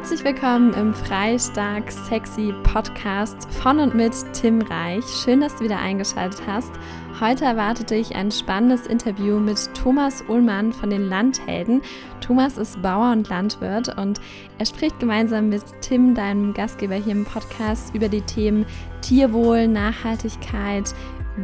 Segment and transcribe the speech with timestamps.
[0.00, 5.04] Herzlich willkommen im Freistark Sexy Podcast von und mit Tim Reich.
[5.04, 6.72] Schön, dass du wieder eingeschaltet hast.
[7.20, 11.82] Heute erwartet dich ein spannendes Interview mit Thomas Ullmann von den Landhelden.
[12.22, 14.22] Thomas ist Bauer und Landwirt und
[14.56, 18.64] er spricht gemeinsam mit Tim, deinem Gastgeber hier im Podcast, über die Themen
[19.02, 20.94] Tierwohl, Nachhaltigkeit,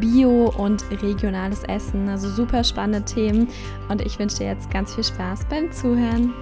[0.00, 2.08] Bio und regionales Essen.
[2.08, 3.48] Also super spannende Themen
[3.90, 6.32] und ich wünsche dir jetzt ganz viel Spaß beim Zuhören.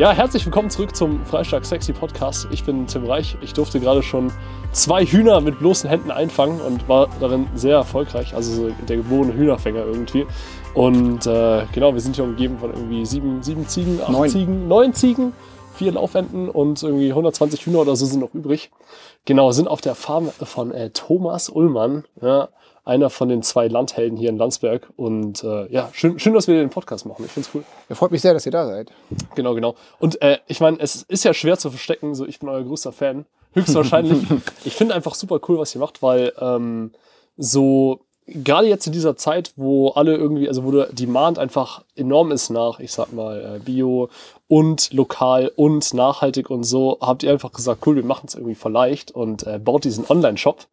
[0.00, 2.48] Ja, herzlich willkommen zurück zum Freistark Sexy Podcast.
[2.50, 3.36] Ich bin Tim Reich.
[3.42, 4.32] Ich durfte gerade schon
[4.72, 8.34] zwei Hühner mit bloßen Händen einfangen und war darin sehr erfolgreich.
[8.34, 10.26] Also so der geborene Hühnerfänger irgendwie.
[10.72, 14.30] Und äh, genau, wir sind hier umgeben von irgendwie sieben, sieben Ziegen, acht neun.
[14.30, 15.34] Ziegen, neun Ziegen,
[15.74, 18.70] vier Laufenten und irgendwie 120 Hühner oder so sind noch übrig.
[19.26, 22.04] Genau, sind auf der Farm von äh, Thomas Ullmann.
[22.22, 22.48] Ja,
[22.90, 24.90] einer von den zwei Landhelden hier in Landsberg.
[24.96, 27.24] Und äh, ja, schön, schön, dass wir den Podcast machen.
[27.24, 27.64] Ich finde es cool.
[27.88, 28.90] Ja, freut mich sehr, dass ihr da seid.
[29.36, 29.76] Genau, genau.
[30.00, 32.90] Und äh, ich meine, es ist ja schwer zu verstecken, so ich bin euer größter
[32.90, 33.26] Fan.
[33.52, 34.22] Höchstwahrscheinlich.
[34.64, 36.90] ich finde einfach super cool, was ihr macht, weil ähm,
[37.36, 42.32] so gerade jetzt in dieser Zeit, wo alle irgendwie, also wo der Demand einfach enorm
[42.32, 44.08] ist nach, ich sag mal, äh, Bio
[44.48, 48.54] und lokal und nachhaltig und so, habt ihr einfach gesagt, cool, wir machen es irgendwie
[48.54, 50.66] vielleicht und äh, baut diesen Online-Shop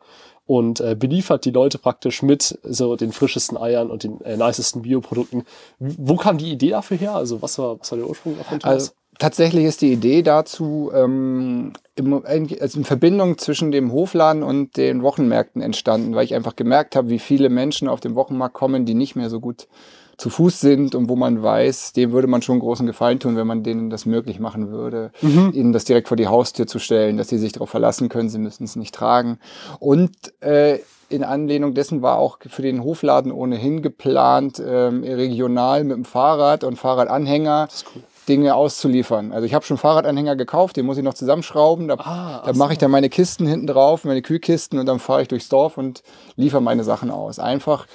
[0.48, 4.82] und äh, beliefert die Leute praktisch mit so den frischesten Eiern und den äh, nicesten
[4.82, 5.44] Bioprodukten.
[5.78, 7.16] Wo kam die Idee dafür her?
[7.16, 8.60] Also was war, was war der Ursprung davon?
[8.64, 14.78] Also, tatsächlich ist die Idee dazu ähm, im, also in Verbindung zwischen dem Hofladen und
[14.78, 18.86] den Wochenmärkten entstanden, weil ich einfach gemerkt habe, wie viele Menschen auf den Wochenmarkt kommen,
[18.86, 19.68] die nicht mehr so gut
[20.18, 23.48] zu Fuß sind und wo man weiß, dem würde man schon großen Gefallen tun, wenn
[23.48, 25.52] man denen das möglich machen würde, mhm.
[25.54, 28.40] ihnen das direkt vor die Haustür zu stellen, dass sie sich darauf verlassen können, sie
[28.40, 29.40] müssen es nicht tragen.
[29.80, 30.80] Und äh,
[31.10, 36.64] in Anlehnung dessen war auch für den Hofladen ohnehin geplant, ähm, regional mit dem Fahrrad
[36.64, 38.04] und Fahrradanhänger cool.
[38.28, 39.32] Dinge auszuliefern.
[39.32, 41.88] Also ich habe schon Fahrradanhänger gekauft, den muss ich noch zusammenschrauben.
[41.88, 45.22] Da, ah, da mache ich dann meine Kisten hinten drauf, meine Kühlkisten und dann fahre
[45.22, 46.04] ich durchs Dorf und
[46.36, 47.40] liefere meine Sachen aus.
[47.40, 47.88] Einfach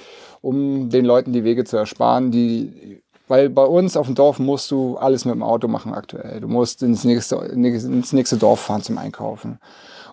[0.43, 4.71] um den Leuten die Wege zu ersparen, die weil bei uns auf dem Dorf musst
[4.71, 6.41] du alles mit dem Auto machen aktuell.
[6.41, 9.59] Du musst ins nächste, ins nächste Dorf fahren zum Einkaufen.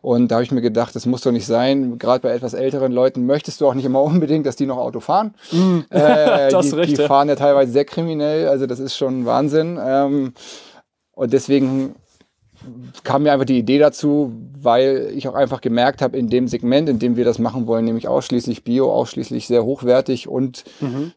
[0.02, 1.98] Und da habe ich mir gedacht, das muss doch nicht sein.
[2.00, 5.02] Gerade bei etwas älteren Leuten möchtest du auch nicht immer unbedingt, dass die noch Auto
[5.02, 5.34] fahren.
[5.52, 9.78] Mm, äh, die, recht, die fahren ja teilweise sehr kriminell, also das ist schon Wahnsinn.
[9.84, 10.34] Ähm,
[11.12, 11.96] und deswegen
[13.04, 16.90] kam mir einfach die Idee dazu, weil ich auch einfach gemerkt habe, in dem Segment,
[16.90, 21.14] in dem wir das machen wollen, nämlich ausschließlich Bio, ausschließlich sehr hochwertig und mhm.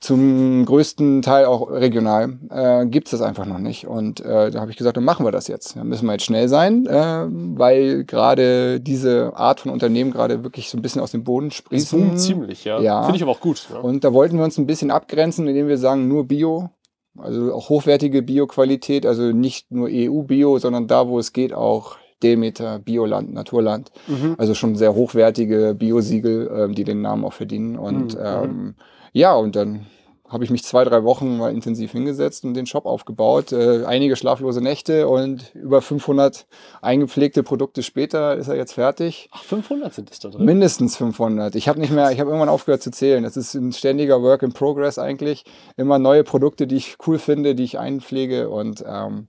[0.00, 3.86] zum größten Teil auch regional, äh, gibt es das einfach noch nicht.
[3.86, 5.76] Und äh, da habe ich gesagt, dann machen wir das jetzt.
[5.76, 10.70] Da müssen wir jetzt schnell sein, äh, weil gerade diese Art von Unternehmen gerade wirklich
[10.70, 12.16] so ein bisschen aus dem Boden sprießen.
[12.16, 12.80] ziemlich, ja.
[12.80, 13.02] ja.
[13.02, 13.66] Finde ich aber auch gut.
[13.72, 13.80] Ja.
[13.80, 16.70] Und da wollten wir uns ein bisschen abgrenzen, indem wir sagen, nur Bio,
[17.18, 22.78] also auch hochwertige Bioqualität, also nicht nur EU-Bio, sondern da, wo es geht, auch Demeter,
[22.78, 23.92] Bioland, Naturland.
[24.08, 24.34] Mhm.
[24.38, 27.76] Also schon sehr hochwertige Biosiegel, ähm, die den Namen auch verdienen.
[27.76, 28.20] Und mhm.
[28.22, 28.74] ähm,
[29.12, 29.86] ja, und dann
[30.28, 33.52] habe ich mich zwei, drei Wochen mal intensiv hingesetzt und den Shop aufgebaut.
[33.52, 36.46] Äh, einige schlaflose Nächte und über 500
[36.80, 39.28] eingepflegte Produkte später ist er jetzt fertig.
[39.32, 40.44] Ach, 500 sind es da drin?
[40.44, 41.54] Mindestens 500.
[41.56, 43.22] Ich habe nicht mehr, ich habe irgendwann aufgehört zu zählen.
[43.22, 45.44] Das ist ein ständiger Work in Progress eigentlich.
[45.76, 49.28] Immer neue Produkte, die ich cool finde, die ich einpflege und ähm,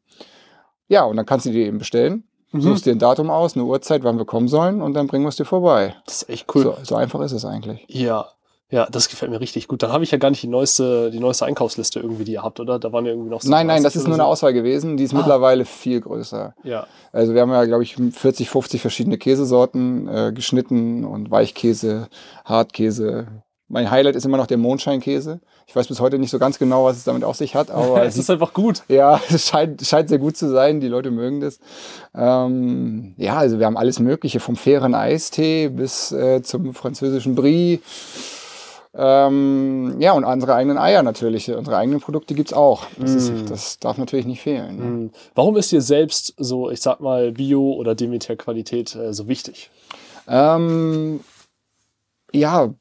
[0.88, 2.24] ja, und dann kannst du die eben bestellen.
[2.52, 2.62] Mhm.
[2.62, 5.30] Suchst dir ein Datum aus, eine Uhrzeit, wann wir kommen sollen und dann bringen wir
[5.30, 5.96] es dir vorbei.
[6.06, 6.64] Das ist echt cool.
[6.64, 7.86] So, so einfach ist es eigentlich.
[7.90, 8.30] Ja,
[8.76, 9.84] ja, das gefällt mir richtig gut.
[9.84, 12.60] Dann habe ich ja gar nicht die neueste, die neueste Einkaufsliste irgendwie, die ihr habt,
[12.60, 12.78] oder?
[12.78, 14.98] Da waren ja irgendwie noch so Nein, nein, das ist nur eine Auswahl gewesen.
[14.98, 15.18] Die ist ah.
[15.18, 16.54] mittlerweile viel größer.
[16.64, 16.86] Ja.
[17.14, 22.10] Also wir haben ja, glaube ich, 40, 50 verschiedene Käsesorten, äh, geschnitten und Weichkäse,
[22.44, 23.28] Hartkäse.
[23.70, 25.40] Mein Highlight ist immer noch der Mondscheinkäse.
[25.68, 28.04] Ich weiß bis heute nicht so ganz genau, was es damit auf sich hat, aber
[28.04, 28.84] es ist einfach gut.
[28.90, 30.82] Ja, es scheint, scheint sehr gut zu sein.
[30.82, 31.60] Die Leute mögen das.
[32.14, 37.80] Ähm, ja, also wir haben alles Mögliche, vom fairen Eistee bis äh, zum französischen Brie
[38.98, 41.52] ähm, ja, und unsere eigenen Eier natürlich.
[41.52, 42.86] Unsere eigenen Produkte gibt es auch.
[42.98, 43.18] Das, mm.
[43.18, 44.78] ist, das, darf natürlich nicht fehlen.
[44.78, 44.84] Ne?
[44.84, 45.12] Mm.
[45.34, 49.70] Warum ist dir selbst so, ich sag mal, Bio- oder Demeter-Qualität äh, so wichtig?
[50.28, 51.20] Ähm,
[52.32, 52.74] ja,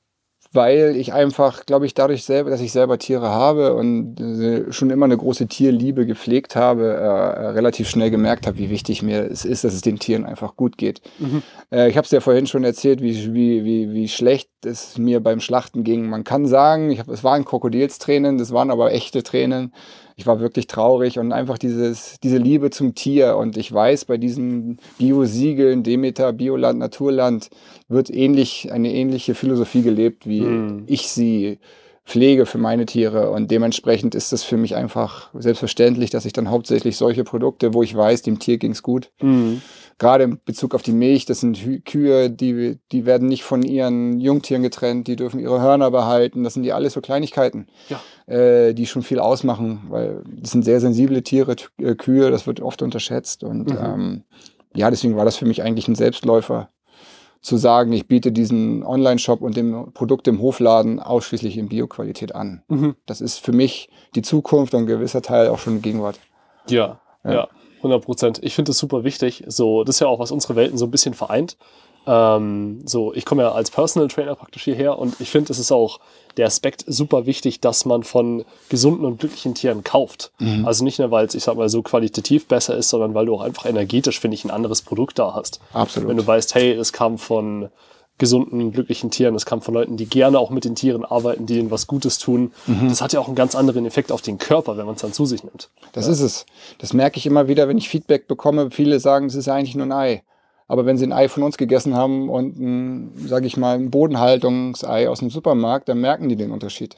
[0.55, 4.91] weil ich einfach, glaube ich, dadurch selber, dass ich selber Tiere habe und äh, schon
[4.91, 9.45] immer eine große Tierliebe gepflegt habe, äh, relativ schnell gemerkt habe, wie wichtig mir es
[9.45, 11.03] ist, dass es den Tieren einfach gut geht.
[11.19, 11.43] Mhm.
[11.71, 15.21] Äh, ich habe es ja vorhin schon erzählt, wie, wie, wie, wie schlecht es mir
[15.21, 16.09] beim Schlachten ging.
[16.09, 19.73] Man kann sagen, ich hab, es waren Krokodilstränen, das waren aber echte Tränen
[20.16, 23.37] ich war wirklich traurig und einfach dieses, diese Liebe zum Tier.
[23.37, 27.50] Und ich weiß, bei diesen Bio-Siegeln, Demeter, Bioland, Naturland,
[27.88, 30.84] wird ähnlich, eine ähnliche Philosophie gelebt, wie mm.
[30.87, 31.58] ich sie
[32.05, 33.31] pflege für meine Tiere.
[33.31, 37.82] Und dementsprechend ist es für mich einfach selbstverständlich, dass ich dann hauptsächlich solche Produkte, wo
[37.82, 39.11] ich weiß, dem Tier ging's gut.
[39.20, 39.62] Mhm.
[39.99, 43.62] Gerade in Bezug auf die Milch, das sind Hü- Kühe, die, die werden nicht von
[43.62, 46.43] ihren Jungtieren getrennt, die dürfen ihre Hörner behalten.
[46.43, 48.00] Das sind die alles so Kleinigkeiten, Ja.
[48.35, 52.61] äh, die schon viel ausmachen, weil das sind sehr sensible Tiere, äh, Kühe, das wird
[52.61, 53.44] oft unterschätzt.
[53.44, 53.79] Und Mhm.
[53.81, 54.25] ähm,
[54.75, 56.70] ja, deswegen war das für mich eigentlich ein Selbstläufer,
[57.40, 62.62] zu sagen, ich biete diesen Online-Shop und dem Produkt im Hofladen ausschließlich in Bioqualität an.
[62.69, 62.97] Mhm.
[63.05, 66.19] Das ist für mich die Zukunft und ein gewisser Teil auch schon Gegenwart.
[66.70, 67.32] Ja, Ja.
[67.32, 67.49] ja,
[67.85, 68.41] 100 Prozent.
[68.43, 69.45] Ich finde das super wichtig.
[69.47, 71.57] So, das ist ja auch, was unsere Welten so ein bisschen vereint.
[72.07, 75.73] Ähm, so, ich komme ja als Personal Trainer praktisch hierher und ich finde, es ist
[75.73, 76.01] auch
[76.37, 80.33] der Aspekt super wichtig, dass man von gesunden und glücklichen Tieren kauft.
[80.65, 83.35] Also nicht nur, weil es, ich sag mal, so qualitativ besser ist, sondern weil du
[83.35, 85.61] auch einfach energetisch, finde ich, ein anderes Produkt da hast.
[85.73, 86.09] Absolut.
[86.09, 87.71] Wenn du weißt, hey, es kam von
[88.19, 91.58] gesunden, glücklichen Tieren, es kam von Leuten, die gerne auch mit den Tieren arbeiten, die
[91.58, 92.52] ihnen was Gutes tun.
[92.88, 95.12] Das hat ja auch einen ganz anderen Effekt auf den Körper, wenn man es dann
[95.12, 95.70] zu sich nimmt.
[95.93, 96.46] Das ist es.
[96.78, 98.70] Das merke ich immer wieder, wenn ich Feedback bekomme.
[98.70, 100.22] Viele sagen, es ist eigentlich nur ein Ei.
[100.69, 103.90] Aber wenn sie ein Ei von uns gegessen haben und ein, sage ich mal, ein
[103.90, 106.96] Bodenhaltungsei aus dem Supermarkt, dann merken die den Unterschied.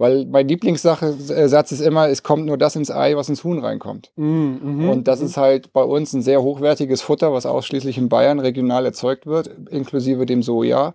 [0.00, 4.12] Weil mein Lieblingssatz ist immer, es kommt nur das ins Ei, was ins Huhn reinkommt.
[4.16, 4.88] Mhm.
[4.88, 8.86] Und das ist halt bei uns ein sehr hochwertiges Futter, was ausschließlich in Bayern regional
[8.86, 10.94] erzeugt wird, inklusive dem Soja.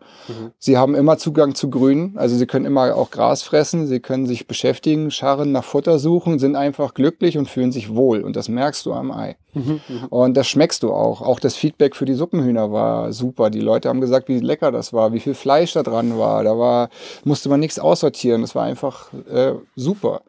[0.57, 4.25] Sie haben immer Zugang zu Grün, also sie können immer auch Gras fressen, sie können
[4.25, 8.23] sich beschäftigen, scharren nach Futter suchen, sind einfach glücklich und fühlen sich wohl.
[8.23, 9.35] Und das merkst du am Ei.
[9.55, 9.79] Mhm.
[10.09, 11.21] Und das schmeckst du auch.
[11.21, 13.49] Auch das Feedback für die Suppenhühner war super.
[13.49, 16.43] Die Leute haben gesagt, wie lecker das war, wie viel Fleisch da dran war.
[16.43, 16.89] Da war,
[17.23, 18.41] musste man nichts aussortieren.
[18.41, 20.21] Das war einfach äh, super.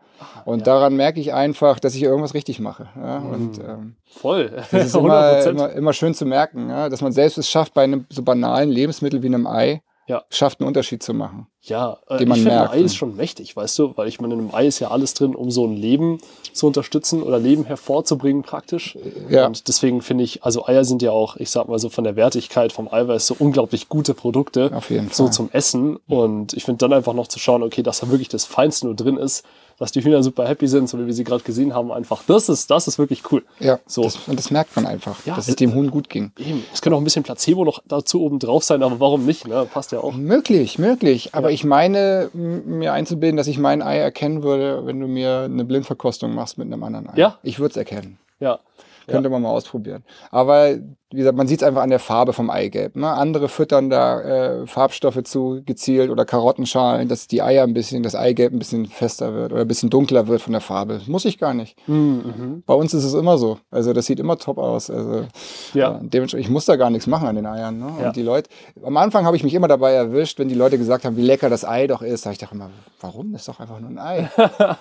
[0.44, 2.88] Und daran merke ich einfach, dass ich irgendwas richtig mache.
[2.96, 3.18] Ja?
[3.18, 4.50] Und ähm, Voll.
[4.70, 6.88] das ist immer, immer, immer schön zu merken, ja?
[6.88, 10.22] dass man selbst es schafft, bei einem so banalen Lebensmittel wie einem Ei, Ja.
[10.30, 11.46] schafft einen Unterschied zu machen.
[11.62, 12.70] Ja, äh, den man ich finde.
[12.70, 15.14] Ei ist schon mächtig, weißt du, weil ich meine, in einem Ei ist ja alles
[15.14, 16.20] drin, um so ein Leben
[16.52, 18.96] zu unterstützen oder Leben hervorzubringen praktisch.
[19.28, 19.46] Ja.
[19.46, 22.14] Und deswegen finde ich, also Eier sind ja auch, ich sag mal so von der
[22.14, 24.70] Wertigkeit vom Eiweiß so unglaublich gute Produkte.
[24.72, 25.32] Auf jeden So Fall.
[25.32, 25.96] zum Essen.
[26.06, 28.94] Und ich finde dann einfach noch zu schauen, okay, dass da wirklich das Feinste nur
[28.94, 29.44] drin ist,
[29.78, 32.48] dass die Hühner super happy sind, so wie wir sie gerade gesehen haben, einfach, das
[32.48, 33.44] ist, das ist wirklich cool.
[33.60, 34.04] Ja, So.
[34.04, 36.32] das, und das merkt man einfach, Ja, dass es dem Huhn gut ging.
[36.38, 36.64] Eben.
[36.72, 39.66] Es könnte auch ein bisschen Placebo noch dazu oben drauf sein, aber warum nicht, ne?
[39.70, 40.14] Passt ja auch.
[40.14, 41.34] Möglich, möglich.
[41.34, 45.64] Aber ich meine, mir einzubilden, dass ich mein Ei erkennen würde, wenn du mir eine
[45.64, 47.16] Blindverkostung machst mit einem anderen Ei.
[47.16, 47.38] Ja.
[47.42, 48.18] Ich würde es erkennen.
[48.40, 48.60] Ja.
[49.06, 50.02] Könnte man mal ausprobieren.
[50.30, 50.74] Aber
[51.12, 52.96] wie gesagt, man sieht es einfach an der Farbe vom Eigelb.
[52.96, 53.06] Ne?
[53.08, 58.16] Andere füttern da äh, Farbstoffe zu gezielt oder Karottenschalen, dass die Eier ein bisschen, das
[58.16, 61.00] Eigelb ein bisschen fester wird oder ein bisschen dunkler wird von der Farbe.
[61.06, 61.76] Muss ich gar nicht.
[61.88, 62.64] Mhm.
[62.66, 63.58] Bei uns ist es immer so.
[63.70, 64.90] Also das sieht immer top aus.
[64.90, 65.26] Also
[65.74, 65.96] Ja.
[65.96, 67.78] äh, dementsprechend, ich muss da gar nichts machen an den Eiern.
[67.78, 67.86] Ne?
[68.00, 68.06] Ja.
[68.08, 68.50] Und die Leute,
[68.84, 71.48] am Anfang habe ich mich immer dabei erwischt, wenn die Leute gesagt haben, wie lecker
[71.48, 72.26] das Ei doch ist.
[72.26, 72.70] Da ich dachte immer,
[73.00, 73.30] warum?
[73.32, 74.28] Das ist doch einfach nur ein Ei.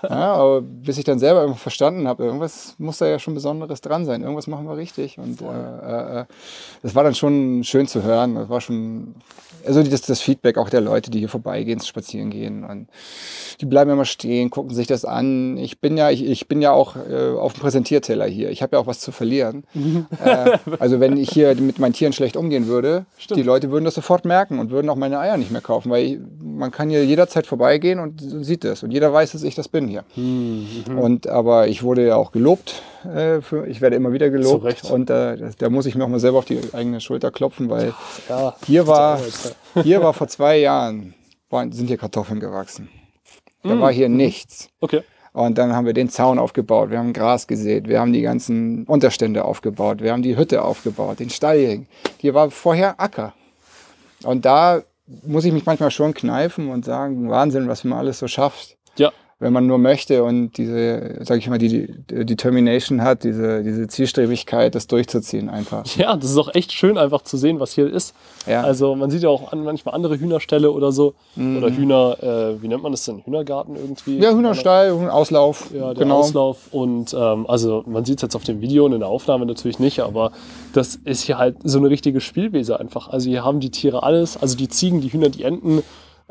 [0.09, 4.05] ja, aber bis ich dann selber verstanden habe, irgendwas muss da ja schon Besonderes dran
[4.05, 4.23] sein.
[4.23, 5.19] Irgendwas machen wir richtig.
[5.19, 6.25] Und äh, äh, äh,
[6.81, 8.35] das war dann schon schön zu hören.
[8.35, 9.15] Das war schon,
[9.65, 12.63] also das, das Feedback auch der Leute, die hier vorbeigehen, spazieren gehen.
[12.63, 12.87] Und
[13.61, 15.57] die bleiben immer stehen, gucken sich das an.
[15.57, 18.49] Ich bin ja, ich, ich bin ja auch äh, auf dem Präsentierteller hier.
[18.49, 19.63] Ich habe ja auch was zu verlieren.
[20.23, 23.95] äh, also wenn ich hier mit meinen Tieren schlecht umgehen würde, die Leute würden das
[23.95, 27.05] sofort merken und würden auch meine Eier nicht mehr kaufen, weil ich, man kann hier
[27.05, 28.83] jederzeit vorbeigehen und sieht das.
[28.83, 30.03] Und jeder weiß, dass ich das bin hier.
[30.97, 32.81] Und aber ich wurde ja auch gelobt.
[33.05, 34.61] Äh, für, ich werde immer wieder gelobt.
[34.61, 34.91] Zu Recht.
[34.91, 37.93] Und äh, da muss ich mir auch mal selber auf die eigene Schulter klopfen, weil
[38.29, 38.55] Ja.
[38.65, 39.19] hier war,
[39.83, 41.13] hier war vor zwei Jahren,
[41.49, 42.89] waren, sind hier Kartoffeln gewachsen.
[43.63, 44.69] Da war hier nichts.
[44.79, 45.01] Okay.
[45.33, 48.85] Und dann haben wir den Zaun aufgebaut, wir haben Gras gesät, wir haben die ganzen
[48.85, 51.81] Unterstände aufgebaut, wir haben die Hütte aufgebaut, den Stall.
[52.19, 53.33] Hier war vorher Acker.
[54.23, 54.81] Und da
[55.25, 59.11] muss ich mich manchmal schon kneifen und sagen, Wahnsinn, was man alles so schafft Ja.
[59.37, 63.87] Wenn man nur möchte und diese, sag ich mal, die, die Determination hat, diese, diese
[63.87, 65.83] Zielstrebigkeit, das durchzuziehen einfach.
[65.97, 68.13] Ja, das ist auch echt schön einfach zu sehen, was hier ist.
[68.45, 68.61] Ja.
[68.61, 71.15] Also man sieht ja auch an, manchmal andere Hühnerställe oder so.
[71.35, 73.23] Oder Hühner, äh, wie nennt man das denn?
[73.25, 74.17] Hühnergarten irgendwie?
[74.17, 74.21] Mhm.
[74.21, 76.19] Ja, Hühnerstall, Auslauf, Ja, der genau.
[76.19, 76.67] Auslauf.
[76.71, 79.79] Und ähm, also man sieht es jetzt auf dem Video und in der Aufnahme natürlich
[79.79, 80.31] nicht, aber
[80.73, 83.09] das ist hier halt so eine richtige Spielwiese einfach.
[83.09, 85.81] Also hier haben die Tiere alles, also die Ziegen, die Hühner, die Enten,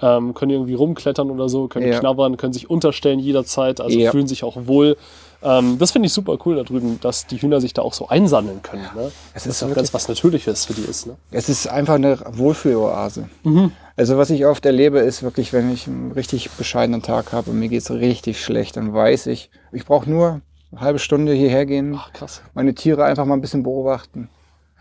[0.01, 1.99] ähm, können irgendwie rumklettern oder so, können Ja.
[2.01, 4.11] knabbern, können sich unterstellen jederzeit, also Ja.
[4.11, 4.97] fühlen sich auch wohl.
[5.43, 8.09] Ähm, das finde ich super cool da drüben, dass die Hühner sich da auch so
[8.09, 8.89] einsammeln können.
[8.97, 9.13] Ne?
[9.35, 11.07] Es ist auch ganz was Natürliches für die ist.
[11.07, 11.17] Ne?
[11.31, 13.29] Es ist einfach eine Wohlfühloase.
[13.43, 13.73] Mhm.
[13.97, 17.59] Also was ich oft erlebe, ist wirklich, wenn ich einen richtig bescheidenen Tag habe und
[17.59, 20.41] mir geht es richtig schlecht, dann weiß ich, ich brauche nur
[20.73, 22.43] eine halbe Stunde hierher gehen, Ach krass.
[22.55, 24.29] meine Tiere einfach mal ein bisschen beobachten.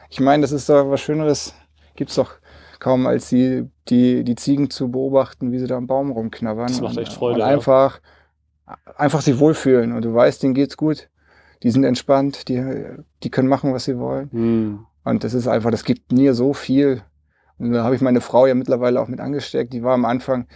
[0.10, 1.54] Ich meine, das ist doch was Schöneres,
[1.96, 2.32] gibt's doch
[2.84, 6.68] kaum als die, die, die Ziegen zu beobachten, wie sie da am Baum rumknabbern.
[6.68, 7.46] Das macht echt Freude, Und ja.
[7.48, 8.02] einfach,
[8.98, 11.10] einfach sich wohlfühlen und du weißt, denen geht's gut.
[11.64, 12.62] Die sind entspannt, die,
[13.24, 14.30] die können machen, was sie wollen.
[14.32, 14.86] Hm.
[15.06, 17.02] Und das ist einfach, das gibt mir so viel.
[17.58, 19.72] Und da habe ich meine Frau ja mittlerweile auch mit angesteckt.
[19.72, 20.48] Die war am Anfang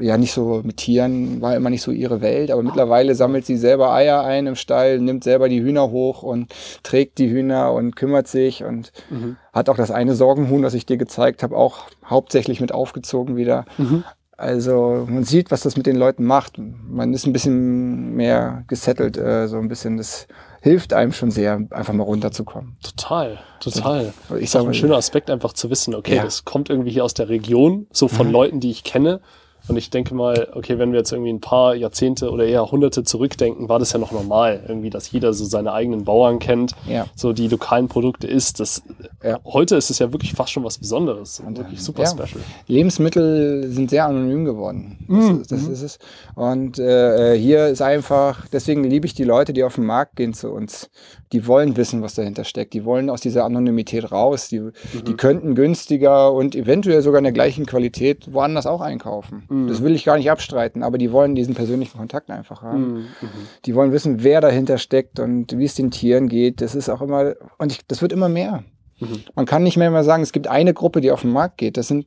[0.00, 3.56] ja nicht so mit Tieren, war immer nicht so ihre Welt, aber mittlerweile sammelt sie
[3.56, 7.94] selber Eier ein im Stall, nimmt selber die Hühner hoch und trägt die Hühner und
[7.96, 9.36] kümmert sich und Mhm.
[9.52, 13.64] hat auch das eine Sorgenhuhn, das ich dir gezeigt habe, auch hauptsächlich mit aufgezogen wieder.
[13.78, 14.04] Mhm.
[14.38, 16.54] Also man sieht, was das mit den Leuten macht.
[16.58, 19.98] Man ist ein bisschen mehr gesettelt, äh, so ein bisschen.
[19.98, 20.26] Das
[20.62, 22.76] hilft einem schon sehr, einfach mal runterzukommen.
[22.82, 24.12] Total, total.
[24.36, 26.24] Ich ist auch ein schöner Aspekt, einfach zu wissen, okay, Ja.
[26.24, 28.32] das kommt irgendwie hier aus der Region, so von Mhm.
[28.32, 29.20] Leuten, die ich kenne.
[29.68, 33.02] Und ich denke mal, okay, wenn wir jetzt irgendwie ein paar Jahrzehnte oder eher Jahrhunderte
[33.04, 37.06] zurückdenken, war das ja noch normal, irgendwie, dass jeder so seine eigenen Bauern kennt, ja.
[37.14, 38.60] so die lokalen Produkte isst.
[38.60, 38.82] Das,
[39.22, 39.38] Ja.
[39.44, 42.08] Heute ist es ja wirklich fast schon was Besonderes und wirklich äh, super ja.
[42.08, 42.42] special.
[42.66, 44.98] Lebensmittel sind sehr anonym geworden.
[45.08, 45.40] Das, Mhm.
[45.42, 45.98] ist, das ist es.
[46.34, 50.34] Und äh, hier ist einfach, deswegen liebe ich die Leute, die auf den Markt gehen
[50.34, 50.90] zu uns.
[51.32, 52.74] Die wollen wissen, was dahinter steckt.
[52.74, 54.48] Die wollen aus dieser Anonymität raus.
[54.48, 54.72] Die, Mhm.
[55.06, 59.44] die könnten günstiger und eventuell sogar in der gleichen Qualität woanders auch einkaufen.
[59.52, 59.68] Mhm.
[59.68, 62.92] Das will ich gar nicht abstreiten, aber die wollen diesen persönlichen Kontakt einfach haben.
[62.92, 62.98] Mhm.
[62.98, 63.28] Mhm.
[63.66, 66.60] Die wollen wissen, wer dahinter steckt und wie es den Tieren geht.
[66.60, 68.64] Das ist auch immer, und ich, das wird immer mehr.
[69.00, 69.22] Mhm.
[69.34, 71.76] Man kann nicht mehr mal sagen, es gibt eine Gruppe, die auf den Markt geht.
[71.76, 72.06] Das sind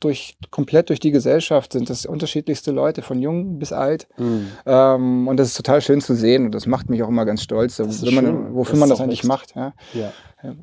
[0.00, 4.06] durch, komplett durch die Gesellschaft sind das unterschiedlichste Leute, von jung bis alt.
[4.16, 4.46] Mhm.
[4.64, 7.42] Ähm, und das ist total schön zu sehen und das macht mich auch immer ganz
[7.42, 9.28] stolz, man, wofür Das man das eigentlich echt.
[9.28, 9.56] macht.
[9.56, 9.72] Ja.
[9.94, 10.12] Ja.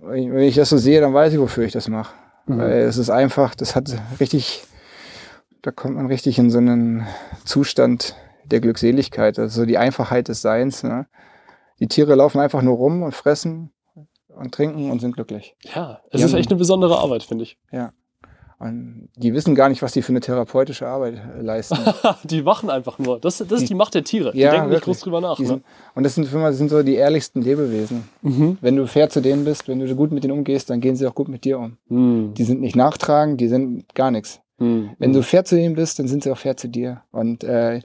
[0.04, 2.14] Wenn ich- wenn ich das so sehe, dann weiß ich, wofür ich das mache.
[2.46, 2.60] Mhm.
[2.60, 4.64] Weil es ist einfach, das hat richtig,
[5.66, 7.08] da kommt man richtig in so einen
[7.44, 10.84] Zustand der Glückseligkeit, also die Einfachheit des Seins.
[10.84, 11.08] Ne?
[11.80, 13.72] Die Tiere laufen einfach nur rum und fressen
[14.28, 15.56] und trinken und sind glücklich.
[15.74, 17.58] ja, es Die ist echt eine besondere Arbeit, finde ich.
[18.58, 21.78] Und die wissen gar nicht, was die für eine therapeutische Arbeit äh, leisten.
[22.24, 23.20] die machen einfach nur.
[23.20, 24.32] Das, das ist die Macht der Tiere.
[24.32, 24.96] Die Ja, denken nicht wirklich.
[24.96, 25.40] groß drüber nach.
[25.40, 25.46] Ne?
[25.46, 28.08] sind, und das sind, für mich- das sind so die ehrlichsten Lebewesen.
[28.22, 28.58] Mhm.
[28.62, 31.06] Wenn du fair zu denen bist, wenn du gut mit denen umgehst, dann gehen sie
[31.06, 31.78] auch gut mit dir um.
[31.90, 32.34] Mhm.
[32.36, 34.40] Die sind nicht nachtragend, die sind gar nichts.
[34.58, 34.92] Mhm.
[35.00, 37.02] Wenn du fair zu ihnen bist, dann sind sie auch fair zu dir.
[37.12, 37.82] Und äh,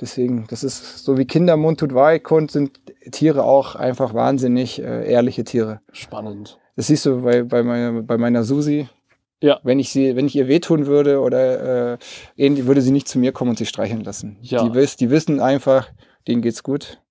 [0.00, 5.44] deswegen, das ist so wie Kindermund tut Weihkund, sind Tiere auch einfach wahnsinnig äh, ehrliche
[5.44, 5.80] Tiere.
[5.92, 6.58] Spannend.
[6.76, 8.88] Das siehst du bei, bei, meiner, bei meiner Susi.
[9.42, 9.60] Ja.
[9.64, 11.98] Wenn ich sie, wenn ich ihr wehtun würde oder äh,
[12.36, 14.38] ähnlich, würde sie nicht zu mir kommen und sich streicheln lassen.
[14.40, 14.62] Ja.
[14.62, 15.90] Die, wiss, die wissen einfach,
[16.28, 17.01] denen geht's gut.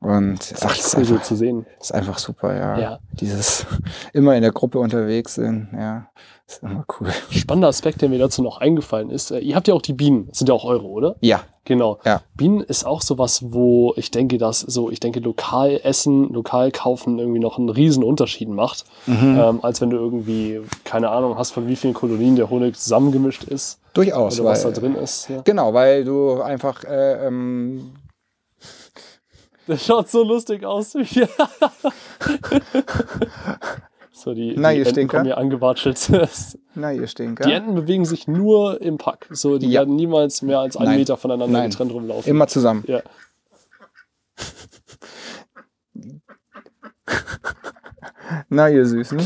[0.00, 1.66] Und Das ist ach, ist cool so einfach, zu sehen.
[1.80, 2.78] ist einfach super, ja.
[2.78, 2.98] Ja.
[3.12, 3.66] Dieses
[4.12, 6.08] immer in der Gruppe unterwegs sind, ja,
[6.46, 7.08] ist immer cool.
[7.30, 9.32] Spannender Aspekt, der mir dazu noch eingefallen ist.
[9.32, 10.28] Äh, ihr habt ja auch die Bienen.
[10.32, 11.16] Sind ja auch eure, oder?
[11.20, 11.98] Ja, Genau.
[12.06, 12.22] Ja.
[12.34, 17.18] Bienen ist auch sowas, wo ich denke, dass so, ich denke, lokal essen, lokal kaufen
[17.18, 19.38] irgendwie noch einen riesen Unterschied macht, mhm.
[19.38, 23.44] ähm, als wenn du irgendwie, keine Ahnung, hast, von wie vielen Kolonien der Honig zusammengemischt
[23.44, 24.40] ist durchaus.
[24.40, 25.28] oder was da drin ist.
[25.28, 25.42] Ja.
[25.42, 27.90] Genau, weil du einfach äh, ähm,
[29.68, 30.92] Das schaut so lustig aus.
[34.12, 35.18] so, die, Na, die Enten Stinker.
[35.18, 36.10] kommen hier angewatschelt.
[36.74, 37.46] na ihr Stinker.
[37.46, 39.26] Die Enten bewegen sich nur im Pack.
[39.30, 39.80] So, die Ja.
[39.80, 40.98] werden niemals mehr als einen Nein.
[41.00, 41.68] Meter voneinander Nein.
[41.70, 42.28] getrennt rumlaufen.
[42.30, 42.82] Immer zusammen.
[42.86, 43.02] Ja.
[48.48, 49.20] Na ihr Süßen.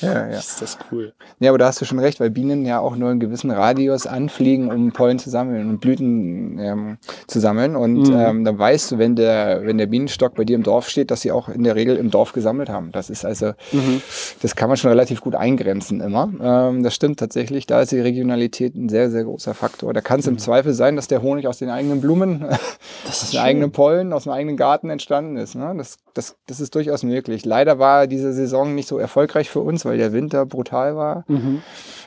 [0.00, 0.38] Ja, ja.
[0.38, 1.12] Ist das cool.
[1.40, 4.06] Ja, aber da hast du schon recht, weil Bienen ja auch nur einen gewissen Radius
[4.06, 7.76] anfliegen, um Pollen zu sammeln und Blüten ähm, zu sammeln.
[7.76, 8.14] Und Mhm.
[8.16, 11.20] ähm, dann weißt du, wenn der, wenn der Bienenstock bei dir im Dorf steht, dass
[11.20, 12.92] sie auch in der Regel im Dorf gesammelt haben.
[12.92, 14.00] Das ist also, Mhm.
[14.42, 16.28] das kann man schon relativ gut eingrenzen immer.
[16.40, 17.66] Ähm, das stimmt tatsächlich.
[17.66, 19.92] Da ist die Regionalität ein sehr, sehr großer Faktor.
[19.94, 22.44] Da kann es im Zweifel sein, dass der Honig aus den eigenen Blumen,
[23.08, 25.54] aus den eigenen Pollen, aus dem eigenen Garten entstanden ist.
[25.54, 25.74] Ne?
[25.76, 27.44] Das, das, das ist durchaus möglich.
[27.44, 31.24] Leider war diese Saison nicht so erfolgreich für uns, weil der Winter brutal war.
[31.28, 31.62] Mhm.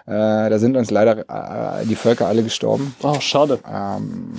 [0.06, 1.20] Äh, da sind uns leider
[1.82, 2.96] äh, die Völker alle gestorben.
[3.04, 3.60] Oh, schade.
[3.70, 4.32] Ähm,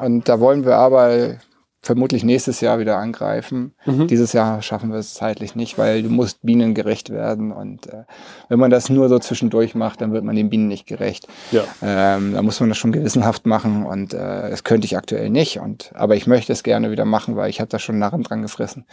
[0.00, 1.36] und da wollen wir aber
[1.82, 3.72] vermutlich nächstes Jahr wieder angreifen.
[3.86, 4.06] Mhm.
[4.06, 7.52] Dieses Jahr schaffen wir es zeitlich nicht, weil du musst bienengerecht werden.
[7.52, 8.04] Und äh,
[8.48, 11.26] wenn man das nur so zwischendurch macht, dann wird man den Bienen nicht gerecht.
[11.52, 11.64] Ja.
[11.82, 15.58] Ähm, da muss man das schon gewissenhaft machen und äh, das könnte ich aktuell nicht.
[15.58, 18.42] Und, aber ich möchte es gerne wieder machen, weil ich habe da schon Narren dran
[18.42, 18.84] gefressen.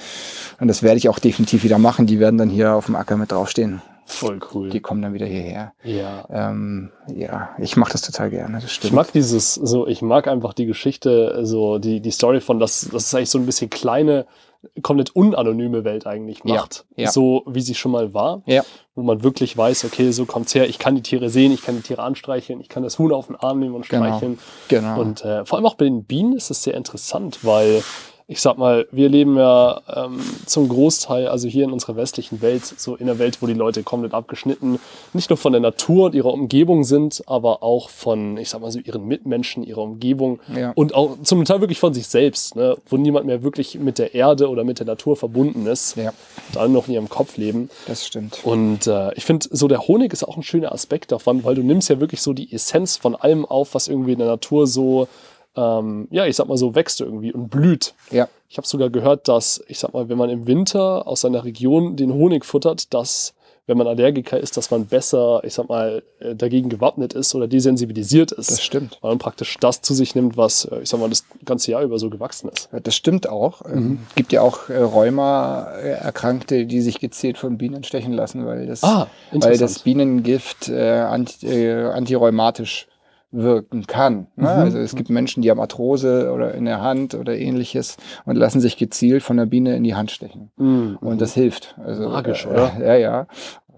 [0.60, 2.06] Und das werde ich auch definitiv wieder machen.
[2.06, 3.82] Die werden dann hier auf dem Acker mit draufstehen.
[4.10, 4.70] Voll cool.
[4.70, 5.74] Die kommen dann wieder hierher.
[5.84, 6.26] ja.
[6.32, 8.94] Ähm, ja, ich mache das total gerne, das Ich stimmt.
[8.94, 13.06] mag dieses, so, ich mag einfach die Geschichte, so die, die Story von, dass, dass
[13.08, 14.26] es eigentlich so ein bisschen kleine,
[14.82, 16.86] komplett unanonyme Welt eigentlich Ja, macht.
[16.96, 17.12] ja.
[17.12, 18.42] So wie sie schon mal war.
[18.46, 18.64] Ja.
[18.96, 21.76] Wo man wirklich weiß, okay, so kommt's her, ich kann die Tiere sehen, ich kann
[21.76, 24.06] die Tiere anstreicheln, ich kann das Huhn auf den Arm nehmen und Genau.
[24.06, 24.40] streicheln.
[24.70, 25.00] Genau.
[25.02, 27.84] Und äh, vor allem auch bei den Bienen ist es sehr interessant, weil
[28.30, 32.66] ich sag mal, wir leben ja ähm, zum Großteil, also hier in unserer westlichen Welt,
[32.66, 34.80] so in einer Welt, wo die Leute komplett abgeschnitten,
[35.14, 38.70] nicht nur von der Natur und ihrer Umgebung sind, aber auch von, ich sag mal
[38.70, 40.74] so, ihren Mitmenschen, ihrer Umgebung Ja.
[40.76, 42.76] und auch zum Teil wirklich von sich selbst, ne?
[42.90, 46.12] wo niemand mehr wirklich mit der Erde oder mit der Natur verbunden ist, Ja,
[46.52, 47.70] da noch in ihrem Kopf leben.
[47.88, 48.42] das stimmt.
[48.44, 51.64] Und äh, ich finde, so der Honig ist auch ein schöner Aspekt davon, weil du
[51.64, 55.08] nimmst ja wirklich so die Essenz von allem auf, was irgendwie in der Natur so,
[55.58, 57.94] ähm, ja, ich sag mal so, wächst irgendwie und blüht.
[58.12, 61.44] Ja, Ich habe sogar gehört, dass, ich sag mal, wenn man im Winter aus seiner
[61.44, 63.34] Region den Honig futtert, dass,
[63.66, 67.48] wenn man Allergiker ist, dass man besser, ich sag mal, äh, dagegen gewappnet ist oder
[67.48, 68.52] desensibilisiert ist.
[68.52, 68.98] das stimmt.
[69.02, 71.82] Weil man praktisch das zu sich nimmt, was, äh, ich sag mal, das ganze Jahr
[71.82, 72.70] über so gewachsen ist.
[72.84, 73.66] Das stimmt auch.
[73.66, 73.74] Mhm.
[73.74, 78.84] Ähm, gibt ja auch äh, Rheuma-Erkrankte, die sich gezielt von Bienen stechen lassen, weil das,
[78.84, 79.80] Ah, weil das.
[79.80, 82.88] Bienengift äh, anti, äh, antirheumatisch
[83.38, 84.28] wirken kann.
[84.36, 84.44] Ne?
[84.44, 84.48] Mhm.
[84.48, 88.60] Also es gibt Menschen, die haben Arthrose oder in der Hand oder ähnliches und lassen
[88.60, 90.52] sich gezielt von der Biene in die Hand stechen.
[90.58, 90.98] Mhm.
[91.00, 91.76] Und das hilft.
[91.84, 92.72] Also, Magisch, äh, oder?
[92.80, 93.28] Ja, ja.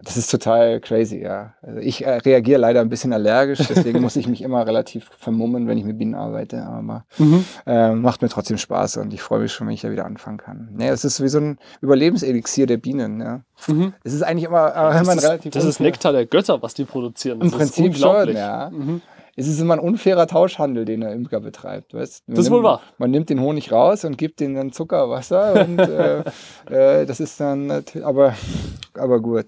[0.02, 1.56] Das ist total crazy, ja.
[1.62, 5.68] Also ich äh, reagiere leider ein bisschen allergisch, deswegen muss ich mich immer relativ vermummen,
[5.68, 6.64] wenn ich mit Bienen arbeite.
[6.64, 7.44] Aber Mhm.
[7.66, 10.38] äh, macht mir trotzdem Spaß und ich freue mich schon, wenn ich da wieder anfangen
[10.38, 10.70] kann.
[10.72, 13.20] Nee, es ist wie so ein Überlebenselixier der Bienen.
[13.20, 13.42] Ja.
[13.68, 13.94] Mhm.
[14.06, 16.62] Es ist eigentlich immer, äh, Das, immer ein ist, relativ das ist Nektar der Götter,
[16.62, 17.42] was die produzieren.
[17.42, 18.70] Das Im Prinzip schon, ja.
[18.72, 19.02] Mhm.
[19.40, 21.94] Es ist immer ein unfairer Tauschhandel, den der Imker betreibt.
[21.94, 22.28] Weißt?
[22.28, 22.82] Man Das ist nimmt, wohl wahr.
[22.98, 26.20] Man nimmt den Honig raus und gibt den dann Zucker, Wasser und äh,
[26.70, 28.36] äh, das ist dann natürlich, aber,
[28.96, 29.46] aber gut.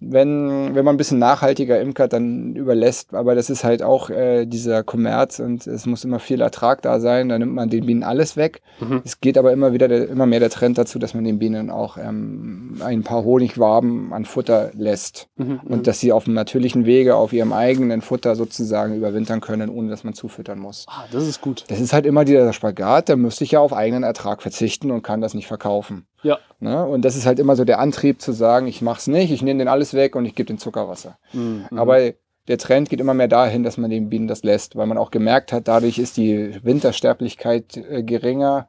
[0.00, 4.46] Wenn, wenn man ein bisschen nachhaltiger imkert, dann überlässt, aber das ist halt auch äh,
[4.46, 8.02] dieser Kommerz und es muss immer viel Ertrag da sein, dann nimmt man den Bienen
[8.02, 8.62] alles weg.
[8.80, 9.02] Mhm.
[9.04, 11.70] Es geht aber immer wieder der, immer mehr der Trend dazu, dass man den Bienen
[11.70, 15.60] auch ähm, ein paar Honigwaben an Futter lässt Mhm.
[15.64, 19.88] und dass sie auf dem natürlichen Wege auf ihrem eigenen Futter sozusagen überwintern können, ohne
[19.90, 20.86] dass man zufüttern muss.
[20.88, 21.64] Ah, das ist gut.
[21.68, 25.02] Das ist halt immer dieser Spagat, da müsste ich ja auf eigenen Ertrag verzichten und
[25.02, 26.06] kann das nicht verkaufen.
[26.22, 26.38] Ja.
[26.58, 26.84] Ne?
[26.84, 29.58] Und das ist halt immer so der Antrieb zu sagen, ich mach's nicht, ich nehme
[29.58, 31.18] den alles weg und ich gebe den Zuckerwasser.
[31.32, 31.66] Mhm.
[31.70, 32.12] Aber
[32.48, 35.10] der Trend geht immer mehr dahin, dass man den Bienen das lässt, weil man auch
[35.10, 38.68] gemerkt hat, dadurch ist die Wintersterblichkeit äh, geringer.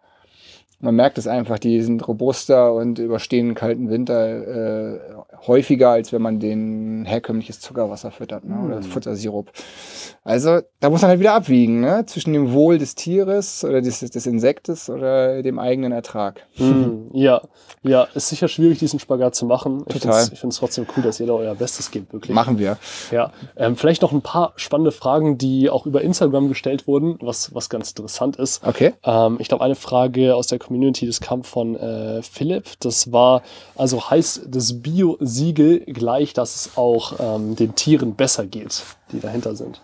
[0.82, 5.00] Man merkt es einfach, die sind robuster und überstehen einen kalten Winter äh,
[5.48, 8.60] häufiger, als wenn man den herkömmliches Zuckerwasser füttert ne?
[8.66, 8.84] oder Mm.
[8.84, 9.52] Futtersirup.
[10.24, 12.06] Also da muss man halt wieder abwiegen ne?
[12.06, 16.46] zwischen dem Wohl des Tieres oder des, des Insektes oder dem eigenen Ertrag.
[16.58, 17.10] Mhm.
[17.14, 17.42] Ja,
[17.84, 19.84] ja, ist sicher schwierig, diesen Spagat zu machen.
[19.88, 20.24] Ich Total.
[20.32, 22.36] Ich finde es trotzdem cool, dass ihr da euer Bestes gebt, wirklich.
[22.36, 22.78] Machen wir.
[23.12, 27.54] Ja, ähm, vielleicht noch ein paar spannende Fragen, die auch über Instagram gestellt wurden, was,
[27.56, 28.66] was ganz interessant ist.
[28.66, 28.94] Okay.
[29.04, 30.71] Ähm, ich glaube, eine Frage aus der Community,
[31.08, 32.80] das kam von äh, Philipp.
[32.80, 33.44] Das war,
[33.76, 39.56] also heißt das Bio-Siegel gleich, dass es auch ähm, den Tieren besser geht, die dahinter
[39.56, 39.82] sind?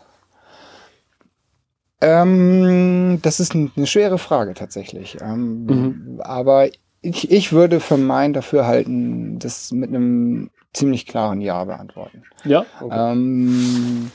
[2.00, 5.18] Ähm, das ist eine schwere Frage tatsächlich.
[5.22, 6.22] Ähm, Mhm.
[6.24, 6.70] Aber
[7.02, 12.24] ich, ich würde für mein Dafürhalten das mit einem ziemlich klaren Ja beantworten.
[12.44, 12.66] Ja?
[12.80, 13.12] Okay.
[13.12, 14.12] Ähm,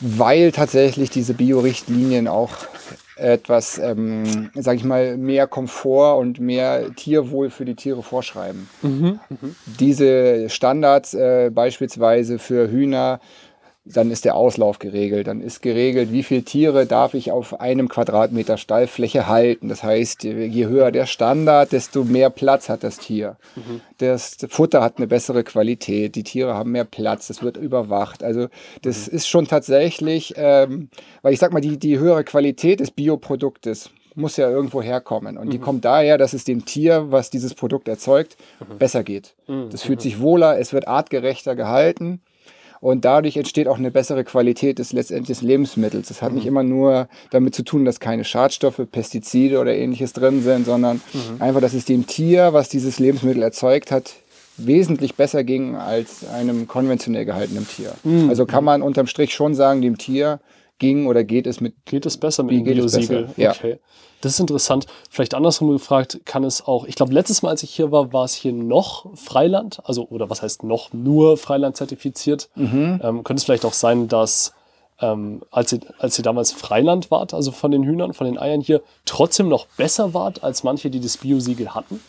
[0.00, 2.50] weil tatsächlich diese Bio-Richtlinien auch
[3.18, 8.68] etwas, ähm, sag ich mal, mehr Komfort und mehr Tierwohl für die Tiere vorschreiben.
[8.82, 9.20] Mhm.
[9.28, 9.56] Mhm.
[9.80, 13.20] Diese Standards äh, beispielsweise für Hühner,
[13.92, 15.26] dann ist der Auslauf geregelt.
[15.26, 19.68] Dann ist geregelt, wie viele Tiere darf ich auf einem Quadratmeter Stallfläche halten.
[19.68, 23.36] Das heißt, je höher der Standard, desto mehr Platz hat das Tier.
[23.98, 28.22] Das Futter hat eine bessere Qualität, die Tiere haben mehr Platz, es wird überwacht.
[28.22, 28.48] Also
[28.82, 30.88] das ist schon tatsächlich, ähm,
[31.22, 35.38] weil ich sag mal, die, die höhere Qualität des Bioproduktes muss ja irgendwo herkommen.
[35.38, 38.36] Und die kommt daher, dass es dem Tier, was dieses Produkt erzeugt,
[38.78, 39.34] besser geht.
[39.46, 39.70] Mhm.
[39.70, 42.20] Das fühlt sich wohler, es wird artgerechter gehalten.
[42.80, 46.08] Und dadurch entsteht auch eine bessere Qualität des letztendlich des Lebensmittels.
[46.08, 50.42] Das hat nicht immer nur damit zu tun, dass keine Schadstoffe, Pestizide oder ähnliches drin
[50.42, 51.00] sind, sondern
[51.38, 54.14] einfach, dass es dem Tier, was dieses Lebensmittel erzeugt hat,
[54.58, 57.92] wesentlich besser ging als einem konventionell gehaltenen Tier.
[58.04, 58.28] Mhm.
[58.28, 60.40] Also kann man unterm Strich schon sagen, dem Tier
[60.78, 63.28] ging oder geht es mit Geht es besser mit dem Biosiegel?
[63.36, 63.50] Ja.
[63.50, 63.78] Okay.
[64.20, 64.86] Das ist interessant.
[65.10, 68.24] Vielleicht andersrum gefragt, kann es auch, ich glaube, letztes Mal, als ich hier war, war
[68.24, 72.48] es hier noch Freiland, also, oder was heißt noch, nur Freiland zertifiziert.
[72.56, 73.00] Mhm.
[73.02, 74.54] Ähm, könnte es vielleicht auch sein, dass,
[75.00, 78.60] ähm, als, ihr, als ihr damals Freiland wart, also von den Hühnern, von den Eiern
[78.60, 82.00] hier, trotzdem noch besser wart als manche, die das Biosiegel hatten?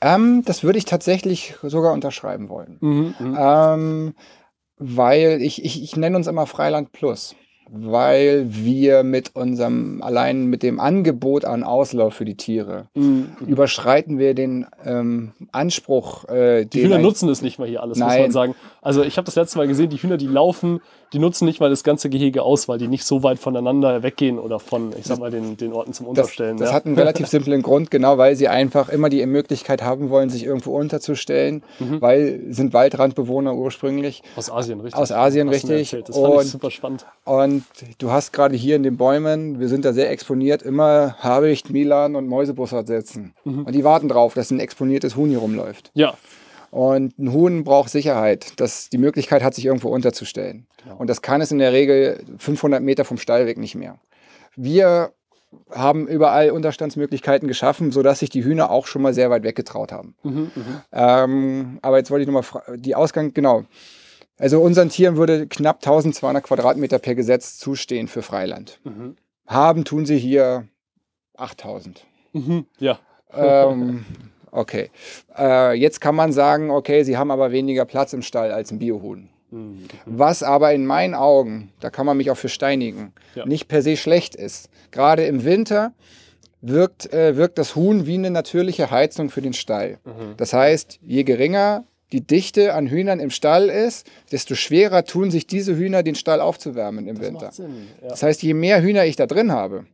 [0.00, 2.76] Ähm, das würde ich tatsächlich sogar unterschreiben wollen.
[2.80, 3.36] Mhm, mhm.
[3.38, 4.14] Ähm,
[4.76, 7.34] weil ich, ich, ich nenne uns immer Freiland Plus.
[7.70, 13.28] Weil wir mit unserem, allein mit dem Angebot an Auslauf für die Tiere, Mhm.
[13.46, 16.24] überschreiten wir den ähm, Anspruch.
[16.28, 18.22] Äh, Die den Hühner nutzen es nicht mal hier alles, muss Nein.
[18.22, 18.54] man sagen.
[18.82, 20.80] Also ich habe das letzte Mal gesehen, die Hühner, die laufen,
[21.12, 24.38] die nutzen nicht mal das ganze Gehege aus, weil die nicht so weit voneinander weggehen
[24.38, 26.56] oder von, ich sag mal, den, den Orten zum Das, Unterstellen.
[26.58, 26.74] das ja.
[26.74, 30.44] hat einen relativ simplen Grund, genau weil sie einfach immer die Möglichkeit haben wollen, sich
[30.44, 32.00] irgendwo unterzustellen, Mhm.
[32.00, 34.22] weil sind Waldrandbewohner ursprünglich.
[34.36, 35.00] Aus Asien, richtig.
[35.00, 35.90] Aus Asien, richtig.
[36.06, 37.06] Das fand ich Und- super spannend.
[37.24, 37.64] Und
[37.98, 42.16] du hast gerade hier in den Bäumen, wir sind da sehr exponiert, immer Habicht, Milan
[42.16, 43.34] und Mäusebussard sitzen.
[43.44, 43.64] Mhm.
[43.64, 45.90] Und die warten drauf, dass ein exponiertes Huhn hier rumläuft.
[45.94, 46.14] Ja,
[46.70, 50.66] Und ein Huhn braucht Sicherheit, dass die Möglichkeit hat, sich irgendwo unterzustellen.
[50.82, 50.96] Genau.
[50.96, 53.98] Und das kann es in der Regel 500 Meter vom Stallweg nicht mehr.
[54.56, 55.12] Wir
[55.70, 60.14] haben überall Unterstandsmöglichkeiten geschaffen, sodass sich die Hühner auch schon mal sehr weit weggetraut haben.
[60.22, 60.82] mhm, mhm.
[60.92, 63.64] Ähm, aber jetzt wollte ich nochmal die Ausgang, genau.
[64.38, 68.78] Also unseren Tieren würde knapp 1200 Quadratmeter per Gesetz zustehen für Freiland.
[68.84, 69.16] Mhm.
[69.46, 70.68] Haben tun sie hier
[71.36, 72.04] 8000.
[72.34, 72.66] Mhm.
[72.78, 72.98] Ja,
[73.32, 74.04] ähm,
[74.52, 74.90] okay.
[75.36, 78.78] Äh, jetzt kann man sagen, okay, sie haben aber weniger Platz im Stall als ein
[78.78, 79.28] Biohuhn.
[79.50, 79.84] Mhm.
[80.04, 83.46] Was aber in meinen Augen, da kann man mich auch für steinigen, Ja.
[83.46, 84.68] nicht per se schlecht ist.
[84.90, 85.92] Gerade im Winter
[86.60, 89.98] wirkt, äh, wirkt das Huhn wie eine natürliche Heizung für den Stall.
[90.04, 90.34] Mhm.
[90.36, 95.46] Das heißt, je geringer die Dichte an Hühnern im Stall ist, desto schwerer tun sich
[95.46, 97.50] diese Hühner, den Stall aufzuwärmen im Das Winter.
[98.02, 98.08] Ja.
[98.08, 99.84] Das heißt, je mehr Hühner ich da drin habe,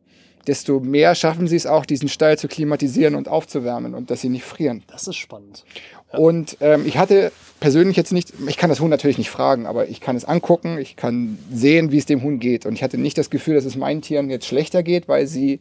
[0.47, 4.29] desto mehr schaffen sie es auch, diesen Stall zu klimatisieren und aufzuwärmen und dass sie
[4.29, 4.83] nicht frieren.
[4.87, 5.63] Das ist spannend.
[6.11, 9.89] Und ähm, ich hatte persönlich jetzt nicht, ich kann das Huhn natürlich nicht fragen, aber
[9.89, 12.65] ich kann es angucken, ich kann sehen, wie es dem Huhn geht.
[12.65, 15.59] Und ich hatte nicht das Gefühl, dass es meinen Tieren jetzt schlechter geht, weil sie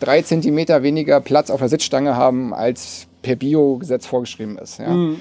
[0.00, 4.78] drei Zentimeter weniger Platz auf der Sitzstange haben, als per Bio-Gesetz vorgeschrieben ist.
[4.78, 4.88] Ja.
[4.90, 5.16] Mhm.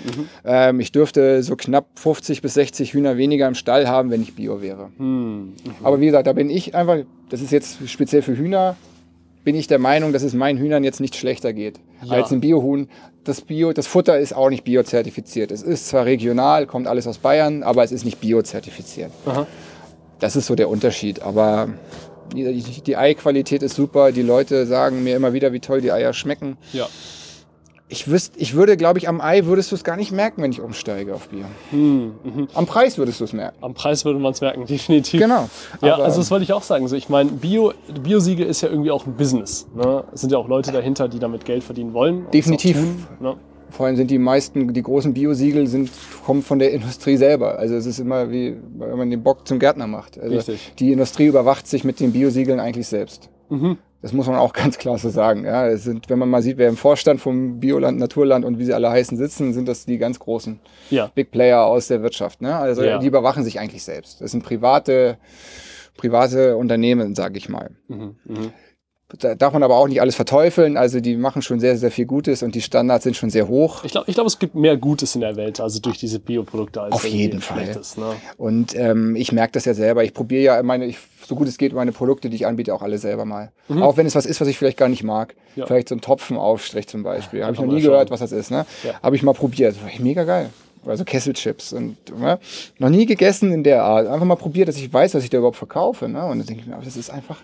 [0.45, 4.35] Ähm, ich dürfte so knapp 50 bis 60 Hühner weniger im Stall haben, wenn ich
[4.35, 4.89] Bio wäre.
[4.97, 5.53] Mhm.
[5.83, 6.97] Aber wie gesagt, da bin ich einfach,
[7.29, 8.75] das ist jetzt speziell für Hühner,
[9.43, 12.13] bin ich der Meinung, dass es meinen Hühnern jetzt nicht schlechter geht Ja.
[12.15, 12.89] als ein Biohuhn.
[13.23, 15.51] Das, Bio, das Futter ist auch nicht biozertifiziert.
[15.51, 19.11] Es ist zwar regional, kommt alles aus Bayern, aber es ist nicht biozertifiziert.
[20.19, 21.21] Das ist so der Unterschied.
[21.21, 21.69] Aber
[22.33, 24.11] die, die Eiqualität ist super.
[24.11, 26.57] Die Leute sagen mir immer wieder, wie toll die Eier schmecken.
[26.73, 26.87] Ja.
[27.89, 30.51] Ich, wüsst, ich würde, glaube ich, am Ei würdest du es gar nicht merken, wenn
[30.51, 31.45] ich umsteige auf Bio.
[31.71, 32.11] Mhm.
[32.23, 32.47] Mhm.
[32.53, 33.57] Am Preis würdest du es merken.
[33.61, 35.21] Am Preis würde man es merken, definitiv.
[35.21, 35.47] Genau.
[35.81, 36.85] Ja, Aber- also das wollte ich auch sagen.
[36.89, 37.71] So, ich meine, Bio,
[38.03, 39.67] Biosiegel ist ja irgendwie auch ein Business.
[39.73, 40.03] Ne?
[40.13, 42.25] Es sind ja auch Leute dahinter, die damit Geld verdienen wollen.
[42.33, 42.75] Definitiv.
[42.77, 43.37] Tun, ne?
[43.69, 45.89] Vor allem sind die meisten, die großen Biosiegel sind,
[46.25, 47.57] kommen von der Industrie selber.
[47.59, 50.17] Also es ist immer wie, wenn man den Bock zum Gärtner macht.
[50.19, 50.73] Also Richtig.
[50.79, 53.29] Die Industrie überwacht sich mit den Biosiegeln eigentlich selbst.
[53.49, 53.77] Mhm.
[54.01, 55.45] Das muss man auch ganz klar so sagen.
[55.45, 58.65] Ja, es sind, wenn man mal sieht, wer im Vorstand vom Bioland, Naturland und wie
[58.65, 61.11] sie alle heißen sitzen, sind das die ganz großen Ja.
[61.15, 62.41] Big Player aus der Wirtschaft.
[62.41, 62.55] Ne?
[62.55, 62.99] Also Ja.
[62.99, 64.21] die überwachen sich eigentlich selbst.
[64.21, 65.17] Das sind private,
[65.97, 67.71] private Unternehmen, sage ich mal.
[67.87, 68.15] Mhm.
[68.25, 68.51] Mhm.
[69.19, 70.75] Da darf man aber auch nicht alles verteufeln.
[70.75, 73.85] Also die machen schon sehr, sehr viel Gutes und die Standards sind schon sehr hoch.
[73.85, 76.81] Ich glaube, ich glaub, es gibt mehr Gutes in der Welt, also durch diese Bioprodukte
[76.81, 77.63] als Auf jeden Fall.
[77.63, 77.95] Schlechtes.
[77.95, 78.13] Ne?
[78.37, 80.03] Und ähm, ich merke das ja selber.
[80.03, 82.81] Ich probiere ja meine, ich, so gut es geht, meine Produkte, die ich anbiete, auch
[82.81, 83.51] alle selber mal.
[83.79, 85.35] Auch wenn es was ist, was ich vielleicht gar nicht mag.
[85.55, 85.61] Mhm.
[85.61, 85.65] Ja.
[85.67, 87.43] Vielleicht so ein Topfenaufstrich zum Beispiel.
[87.43, 88.13] Habe ich noch nie gehört, schauen.
[88.13, 88.51] was das ist.
[88.51, 88.65] Ne?
[88.83, 88.99] Ja.
[89.01, 89.81] Habe ich mal probiert.
[89.81, 90.49] War echt mega geil.
[90.85, 92.39] Also Kesselchips und ne?
[92.77, 94.07] noch nie gegessen in der Art.
[94.07, 96.07] Einfach mal probiert, dass ich weiß, was ich da überhaupt verkaufe.
[96.07, 96.25] Ne?
[96.25, 97.37] Und dann denke ich mir, das ist einfach,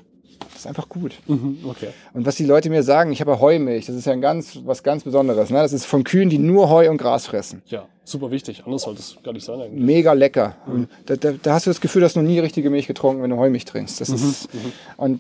[0.64, 1.14] ist einfach gut.
[1.28, 1.60] Mhm.
[1.66, 1.90] Okay.
[2.14, 4.84] Und was die Leute mir sagen, ich habe Heumilch, das ist ja ein ganz, was
[4.84, 5.50] ganz Besonderes.
[5.50, 5.58] Ne?
[5.58, 7.62] Das ist von Kühen, die nur Heu und Gras fressen.
[7.68, 8.64] Ja, super wichtig.
[8.66, 9.84] Anders sollte es gar nicht sein eigentlich.
[9.84, 10.56] Mega lecker.
[10.66, 13.22] Und Da, da, da hast du das Gefühl, du hast noch nie richtige Milch getrunken,
[13.22, 14.00] wenn du Heumilch trinkst.
[14.02, 14.50] Das ist,
[14.98, 15.20] und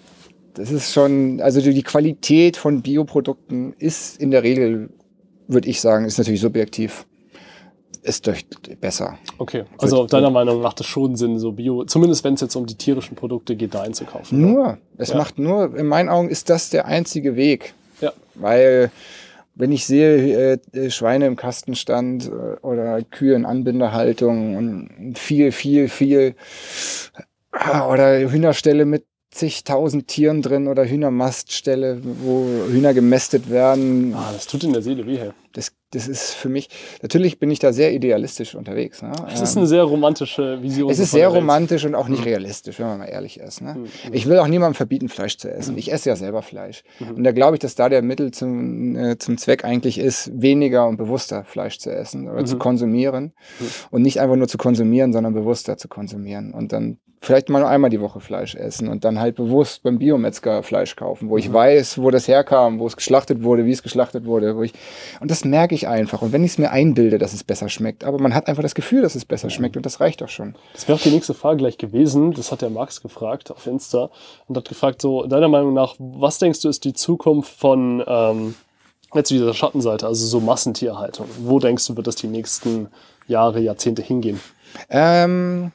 [0.54, 4.90] das ist schon, also die Qualität von Bioprodukten ist in der Regel,
[5.48, 7.06] würde ich sagen, ist natürlich subjektiv,
[8.04, 8.46] ist durch
[8.80, 9.18] besser.
[9.38, 12.56] Okay, also deiner Meinung nach macht es schon Sinn, so Bio, zumindest wenn es jetzt
[12.56, 14.40] um die tierischen Produkte geht, da einzukaufen.
[14.40, 15.18] Nur, es Ja.
[15.18, 17.74] macht nur, in meinen Augen ist das der einzige Weg.
[18.02, 18.12] Ja.
[18.36, 18.92] Weil,
[19.56, 25.52] wenn ich sehe, äh, äh, Schweine im Kastenstand äh, oder Kühe in Anbindehaltung und viel,
[25.52, 26.36] viel, viel,
[27.52, 34.14] ah, oder Hühnerställe mit zigtausend Tieren drin oder Hühnermastställe, wo Hühner gemästet werden.
[34.16, 35.18] Ah, das tut in der Seele weh.
[35.18, 35.32] Hey.
[35.54, 36.70] Das, das ist für mich,
[37.04, 39.04] natürlich bin ich da sehr idealistisch unterwegs.
[39.04, 39.12] Ne?
[39.32, 40.90] Es ist eine sehr romantische Vision.
[40.90, 42.14] Es ist sehr romantisch und auch Mhm.
[42.16, 43.62] nicht realistisch, wenn man mal ehrlich ist.
[43.62, 43.84] Ne?
[44.12, 45.54] Ich will auch niemandem verbieten, Fleisch zu Mhm.
[45.54, 45.78] essen.
[45.78, 46.84] Ich esse ja selber Fleisch.
[47.16, 50.88] Und da glaube ich, dass da der Mittel zum, äh, zum Zweck eigentlich ist, weniger
[50.88, 52.46] und bewusster Fleisch zu essen oder Mhm.
[52.48, 53.34] zu konsumieren.
[53.92, 56.52] Und nicht einfach nur zu konsumieren, sondern bewusster zu konsumieren.
[56.54, 59.98] Und dann vielleicht mal nur einmal die Woche Fleisch essen und dann halt bewusst beim
[59.98, 61.54] Biometzger Fleisch kaufen, wo ich Mhm.
[61.54, 64.58] weiß, wo das herkam, wo es geschlachtet wurde, wie es geschlachtet wurde.
[64.58, 64.74] Wo ich,
[65.22, 66.22] und das das merke ich einfach.
[66.22, 68.76] Und wenn ich es mir einbilde, dass es besser schmeckt, aber man hat einfach das
[68.76, 70.56] Gefühl, dass es besser schmeckt und das reicht doch schon.
[70.74, 72.32] Das wäre auch die nächste Frage gleich gewesen.
[72.32, 74.10] Das hat der Max gefragt auf Insta
[74.48, 78.56] und hat gefragt, so deiner Meinung nach, was denkst du ist die Zukunft von ähm,
[79.14, 81.28] jetzt dieser Schattenseite, also so Massentierhaltung?
[81.40, 82.88] Wo denkst du, wird das die nächsten
[83.28, 84.40] Jahre, Jahrzehnte hingehen?
[84.90, 85.72] Ähm,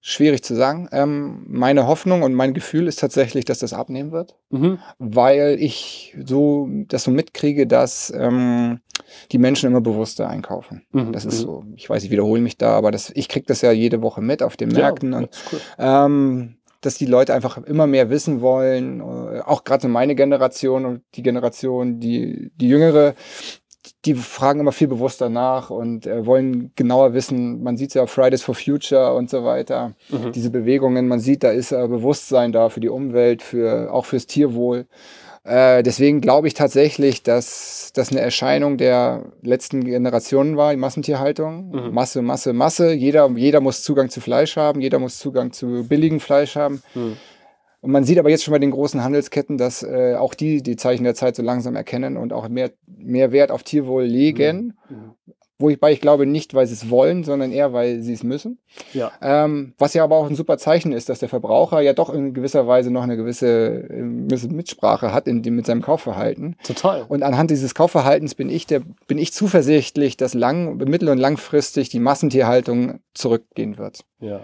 [0.00, 0.88] schwierig zu sagen.
[0.92, 4.78] Ähm, meine Hoffnung und mein Gefühl ist tatsächlich, dass das abnehmen wird, Mhm.
[4.98, 8.80] weil ich so das so mitkriege, dass ähm,
[9.32, 10.82] die Menschen immer bewusster einkaufen.
[10.92, 11.12] Mhm.
[11.12, 11.44] Das ist Mhm.
[11.44, 14.20] so, ich weiß, ich wiederhole mich da, aber das, ich kriege das ja jede Woche
[14.20, 15.12] mit auf den Märkten.
[15.12, 15.60] Ja, und, cool.
[15.78, 21.02] ähm, dass die Leute einfach immer mehr wissen wollen, äh, auch gerade meine Generation und
[21.14, 23.14] die Generation, die, die jüngere,
[24.04, 27.62] die fragen immer viel bewusster nach und äh, wollen genauer wissen.
[27.62, 29.94] Man sieht es ja Fridays for Future und so weiter.
[30.10, 30.32] Mhm.
[30.32, 34.26] Diese Bewegungen, man sieht, da ist äh, Bewusstsein da für die Umwelt, für, auch fürs
[34.26, 34.86] Tierwohl.
[35.46, 41.70] Äh, deswegen glaube ich tatsächlich, dass das eine Erscheinung der letzten Generationen war, die Massentierhaltung.
[41.70, 41.94] Mhm.
[41.94, 42.92] Masse, Masse, Masse.
[42.92, 46.82] Jeder, jeder muss Zugang zu Fleisch haben, jeder muss Zugang zu billigem Fleisch haben.
[46.94, 47.16] Mhm.
[47.80, 50.74] Und man sieht aber jetzt schon bei den großen Handelsketten, dass äh, auch die die
[50.74, 54.76] Zeichen der Zeit so langsam erkennen und auch mehr, mehr Wert auf Tierwohl legen.
[54.88, 55.14] Mhm.
[55.58, 58.58] Wobei ich glaube nicht, weil sie es wollen, sondern eher, weil sie es müssen.
[58.92, 59.12] Ja.
[59.22, 62.34] Ähm, was ja aber auch ein super Zeichen ist, dass der Verbraucher ja doch in
[62.34, 66.56] gewisser Weise noch eine gewisse äh, gewisse Mitsprache hat in dem, mit seinem Kaufverhalten.
[66.62, 67.04] Total.
[67.08, 71.88] Und anhand dieses Kaufverhaltens bin ich, der, bin ich zuversichtlich, dass lang, mittel- und langfristig
[71.88, 74.04] die Massentierhaltung zurückgehen wird.
[74.20, 74.40] Ja.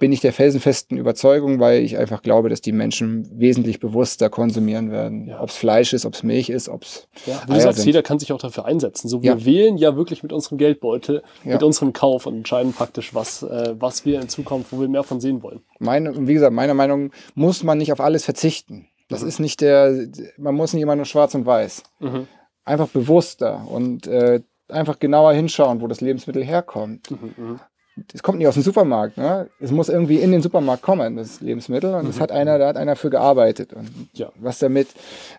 [0.00, 4.90] Bin ich der felsenfesten Überzeugung, weil ich einfach glaube, dass die Menschen wesentlich bewusster konsumieren
[4.90, 5.26] werden.
[5.28, 5.40] Ja.
[5.40, 7.78] Ob es Fleisch ist, ob es Milch ist, ob es Ja, wie du Eier sagst,
[7.78, 7.86] sind.
[7.86, 9.08] jeder kann sich auch dafür einsetzen.
[9.08, 9.44] So, wir Ja.
[9.44, 11.52] wählen ja wirklich mit unserem Geldbeutel, Ja.
[11.52, 15.04] mit unserem Kauf und entscheiden praktisch, was, äh, was wir in Zukunft, wo wir mehr
[15.04, 15.60] von sehen wollen.
[15.78, 18.88] meine, wie gesagt, meiner Meinung muss man nicht auf alles verzichten.
[19.08, 19.28] Das Mhm.
[19.28, 21.84] ist nicht der, man muss nicht immer nur schwarz und weiß.
[22.00, 22.26] Mhm.
[22.64, 27.08] Einfach bewusster und äh, einfach genauer hinschauen, wo das Lebensmittel herkommt.
[27.12, 27.60] Mhm.
[27.96, 28.04] Mhm.
[28.12, 29.48] Es kommt nicht aus dem Supermarkt, ne?
[29.58, 31.94] Es muss irgendwie in den Supermarkt kommen, das Lebensmittel.
[31.94, 33.72] Und es hat einer, da hat einer für gearbeitet.
[33.72, 34.30] Und Ja.
[34.38, 34.88] was damit,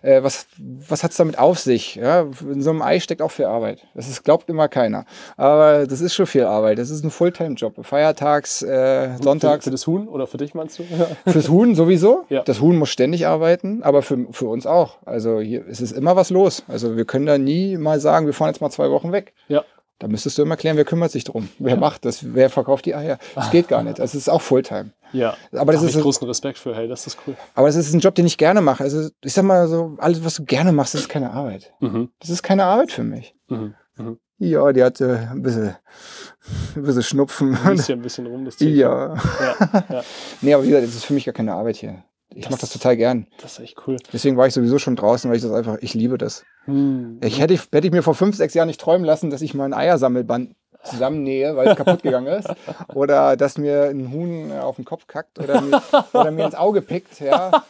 [0.02, 1.94] äh, was, was hat's damit auf sich?
[1.96, 2.26] Ja?
[2.42, 3.86] In so einem Ei steckt auch viel Arbeit.
[3.94, 5.04] Das ist, glaubt immer keiner.
[5.36, 6.78] Aber das ist schon viel Arbeit.
[6.78, 7.74] Das ist ein Fulltime-Job.
[7.84, 9.64] Feiertags, äh, Für, sonntags.
[9.64, 10.84] für das Huhn oder für dich meinst du?
[11.30, 12.24] Fürs Huhn sowieso.
[12.28, 12.42] Ja.
[12.42, 14.98] Das Huhn muss ständig arbeiten, aber für, für uns auch.
[15.06, 16.64] Also hier ist es immer was los.
[16.68, 19.32] Also wir können da nie mal sagen, wir fahren jetzt mal zwei Wochen weg.
[19.48, 19.64] Ja.
[19.98, 21.48] Da müsstest du immer klären, wer kümmert sich drum?
[21.58, 22.20] Wer macht das?
[22.34, 23.18] Wer verkauft die Eier?
[23.34, 23.98] Das geht gar nicht.
[23.98, 24.92] Das ist auch Fulltime.
[25.12, 25.36] Ja.
[25.52, 26.74] Aber das da ist ich großen Respekt für.
[26.74, 27.36] Hey, das ist cool.
[27.54, 28.84] Aber es ist ein Job, den ich gerne mache.
[28.84, 31.72] Also ich sag mal so, alles, was du gerne machst, das ist keine Arbeit.
[31.80, 32.10] Mhm.
[32.20, 33.34] Das ist keine Arbeit für mich.
[33.48, 33.74] Mhm.
[33.96, 34.18] Mhm.
[34.38, 35.74] Ja, die hatte ein bisschen,
[36.76, 37.58] ein bisschen Schnupfen.
[37.68, 38.78] Liest ja ein bisschen rum, das Tierchen.
[38.78, 39.14] ja.
[39.16, 40.02] Ja, ja.
[40.40, 42.04] Nee, aber wie gesagt, das ist für mich gar keine Arbeit hier.
[42.38, 43.26] Ich Das- mache das total gern.
[43.42, 43.96] Das ist echt cool.
[44.12, 46.44] Deswegen war ich sowieso schon draußen, weil ich das einfach, ich liebe das.
[46.66, 47.18] Hm.
[47.22, 49.64] Ich hätte, hätte ich mir vor fünf, sechs Jahren nicht träumen lassen, dass ich mal
[49.64, 52.48] ein Eiersammelband zusammennähe, weil es kaputt gegangen ist.
[52.94, 56.54] Oder dass mir ein Huhn äh, auf den Kopf kackt oder mir, oder mir ins
[56.54, 57.18] Auge pickt.
[57.20, 57.64] Ja.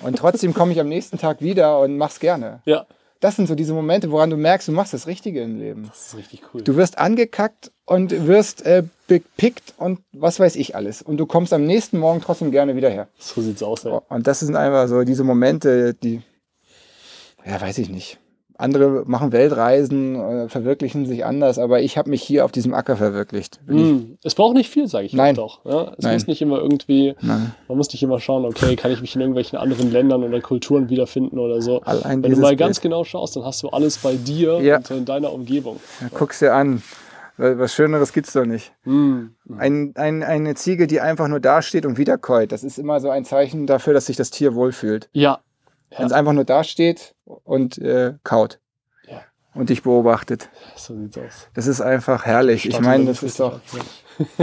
[0.00, 2.60] Und trotzdem komme ich am nächsten Tag wieder und mach's gerne.
[2.64, 2.86] Ja,
[3.20, 5.84] Das sind so diese Momente, woran du merkst, du machst das Richtige im Leben.
[5.88, 6.62] das ist richtig cool.
[6.62, 11.02] Du wirst angekackt und wirst äh, gepickt und was weiß ich alles.
[11.02, 13.08] Und du kommst am nächsten Morgen trotzdem gerne wieder her.
[13.18, 13.98] so sieht's aus, ey.
[14.08, 16.20] Und das sind einfach so diese Momente, die,
[17.44, 18.18] ja, weiß ich nicht.
[18.60, 22.96] Andere machen Weltreisen, äh, verwirklichen sich anders, aber ich habe mich hier auf diesem Acker
[22.96, 23.60] verwirklicht.
[23.68, 24.18] Hm.
[24.24, 25.38] Es braucht nicht viel, sage ich Nein.
[25.38, 25.64] auch.
[25.64, 26.14] Ja, es Nein.
[26.14, 27.54] muss nicht immer irgendwie, Nein.
[27.68, 30.88] man muss nicht immer schauen, okay, kann ich mich in irgendwelchen anderen Ländern oder Kulturen
[30.90, 31.82] wiederfinden oder so.
[31.82, 32.58] Allein Wenn du mal Bild.
[32.58, 34.78] ganz genau schaust, dann hast du alles bei dir Ja.
[34.78, 35.78] und in deiner Umgebung.
[36.00, 36.82] Ja, guck's dir an.
[37.38, 38.72] Was Schöneres gibt's doch nicht.
[38.82, 39.34] Hm.
[39.56, 43.24] Ein, ein, eine Ziege, die einfach nur dasteht und wiederkäut, das ist immer so ein
[43.24, 45.08] Zeichen dafür, dass sich das Tier wohlfühlt.
[45.12, 45.38] Ja,
[45.96, 48.58] Wenn es einfach nur dasteht und äh, kaut
[49.06, 49.22] Ja.
[49.54, 50.48] und dich beobachtet.
[50.76, 51.48] so sieht's aus.
[51.54, 52.66] Das ist einfach herrlich.
[52.66, 53.60] Ich Startet meine, das ist doch.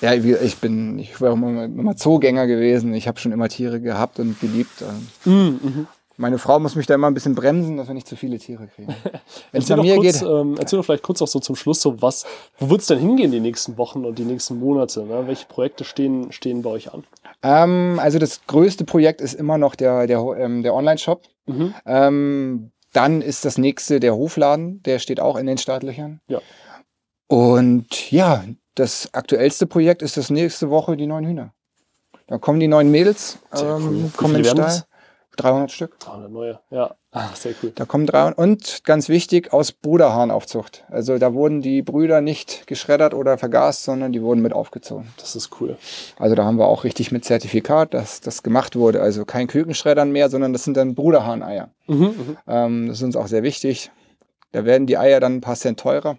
[0.00, 0.12] ja.
[0.12, 2.94] Ja, ich bin, ich war immer, immer Zoogänger gewesen.
[2.94, 4.82] Ich habe schon immer Tiere gehabt und geliebt.
[5.24, 5.86] Mhm, mhm.
[6.20, 8.68] Meine Frau muss mich da immer ein bisschen bremsen, dass wir nicht zu viele Tiere
[8.68, 8.94] kriegen.
[9.52, 10.28] Wenn es Erzähl doch, mir kurz, geht.
[10.28, 12.26] ähm, erzähl doch vielleicht kurz auch so zum Schluss, so was,
[12.58, 15.02] wo wird's denn hingehen die nächsten Wochen und die nächsten Monate?
[15.02, 15.26] Ne?
[15.26, 17.04] Welche Projekte stehen, stehen bei euch an?
[17.42, 21.22] Ähm, also das größte Projekt ist immer noch der, der, ähm, der Online-Shop.
[21.46, 21.74] Mhm.
[21.86, 26.20] Ähm, dann ist das nächste der Hofladen, der steht auch in den Startlöchern.
[26.28, 26.40] Ja.
[27.28, 31.54] Und ja, das aktuellste Projekt ist das nächste Woche die neuen Hühner.
[32.26, 33.62] Da kommen die neuen Mädels, cool.
[33.62, 34.84] ähm, Wie kommen in den Stall.
[35.36, 35.98] 300 Stück.
[36.00, 36.94] 300 neue, ja.
[37.12, 37.72] Ah, sehr cool.
[37.74, 40.84] Da kommen 300 und ganz wichtig aus Bruderhahnaufzucht.
[40.88, 45.08] Also da wurden die Brüder nicht geschreddert oder vergast, sondern die wurden mit aufgezogen.
[45.16, 45.76] Das ist cool.
[46.18, 49.02] Also da haben wir auch richtig mit Zertifikat, dass das gemacht wurde.
[49.02, 51.70] Also kein Kükenschreddern mehr, sondern das sind dann Bruderhahneier.
[51.88, 52.36] Mhm, mhm.
[52.46, 53.90] Ähm, das ist uns auch sehr wichtig.
[54.52, 56.18] Da werden die Eier dann ein paar Cent teurer.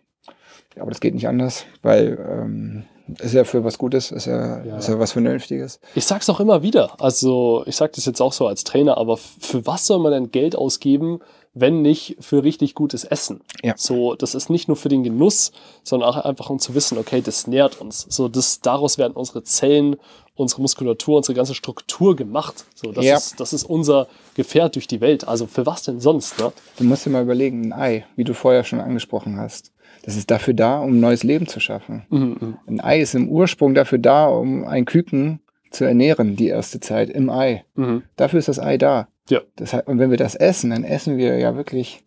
[0.80, 2.84] Aber das geht nicht anders, weil ähm,
[3.20, 4.78] ist ja für was Gutes, ist ja, Ja.
[4.78, 5.80] ist ja was Vernünftiges.
[5.96, 7.00] Ich sag's auch immer wieder.
[7.02, 10.32] Also, ich sag das jetzt auch so als Trainer, aber für was soll man denn
[10.32, 11.20] Geld ausgeben,
[11.54, 13.42] wenn nicht für richtig gutes Essen?
[13.62, 13.74] Ja.
[13.76, 15.52] So, das ist nicht nur für den Genuss,
[15.84, 18.06] sondern auch einfach um zu wissen, okay, das nährt uns.
[18.10, 19.98] So, das, daraus werden unsere Zellen,
[20.36, 22.64] unsere Muskulatur, unsere ganze Struktur gemacht.
[22.74, 23.18] So, das Ja.
[23.18, 25.28] ist, das ist unser Gefährt durch die Welt.
[25.28, 26.54] Also, für was denn sonst, ne?
[26.78, 29.72] Du musst dir mal überlegen, ein Ei, wie du vorher schon angesprochen hast,
[30.04, 32.06] das ist dafür da, um neues Leben zu schaffen.
[32.10, 32.58] Mhm, mhm.
[32.68, 37.10] Ein Ei ist im Ursprung dafür da, um ein Küken zu ernähren, die erste Zeit
[37.10, 37.64] im Ei.
[37.76, 38.04] Mhm.
[38.16, 39.08] Dafür ist das Ei da.
[39.30, 39.42] Ja.
[39.56, 42.04] Das und wenn wir das essen, dann essen wir ja wirklich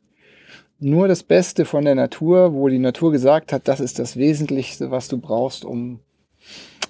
[0.81, 4.91] nur das Beste von der Natur, wo die Natur gesagt hat, das ist das Wesentlichste,
[4.91, 6.01] was du brauchst, um,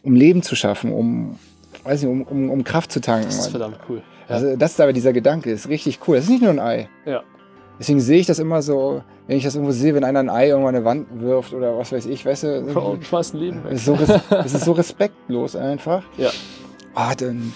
[0.02, 1.38] um Leben zu schaffen, um,
[1.84, 3.26] weiß nicht, um, um, um Kraft zu tanken.
[3.26, 4.02] Das ist verdammt cool.
[4.28, 4.34] Ja.
[4.36, 6.16] Also das ist aber dieser Gedanke, ist richtig cool.
[6.16, 6.88] Das ist nicht nur ein Ei.
[7.04, 7.22] ja.
[7.78, 10.48] Deswegen sehe ich das immer so, wenn ich das irgendwo sehe, wenn einer ein Ei
[10.48, 13.64] irgendwo an eine Wand wirft oder was weiß ich, weißt du, Oh, schmeiß ein Leben
[13.64, 13.72] weg.
[13.72, 13.96] ist so,
[14.30, 16.02] das ist so respektlos einfach.
[16.16, 16.30] Ja.
[16.94, 17.52] Ah, dann,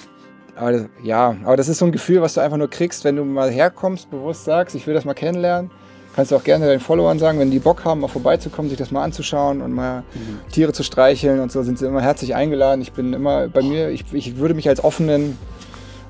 [0.57, 3.25] aber ja, aber das ist so ein Gefühl, was du einfach nur kriegst, wenn du
[3.25, 5.71] mal herkommst, bewusst sagst, ich will das mal kennenlernen.
[6.17, 8.91] Kannst du auch gerne deinen Followern sagen, wenn die Bock haben, mal vorbeizukommen, sich das
[8.91, 10.51] mal anzuschauen und mal Mhm.
[10.51, 12.81] Tiere zu streicheln und so, sind sie immer herzlich eingeladen.
[12.81, 15.39] Ich bin immer bei mir, ich, ich würde mich als offenen,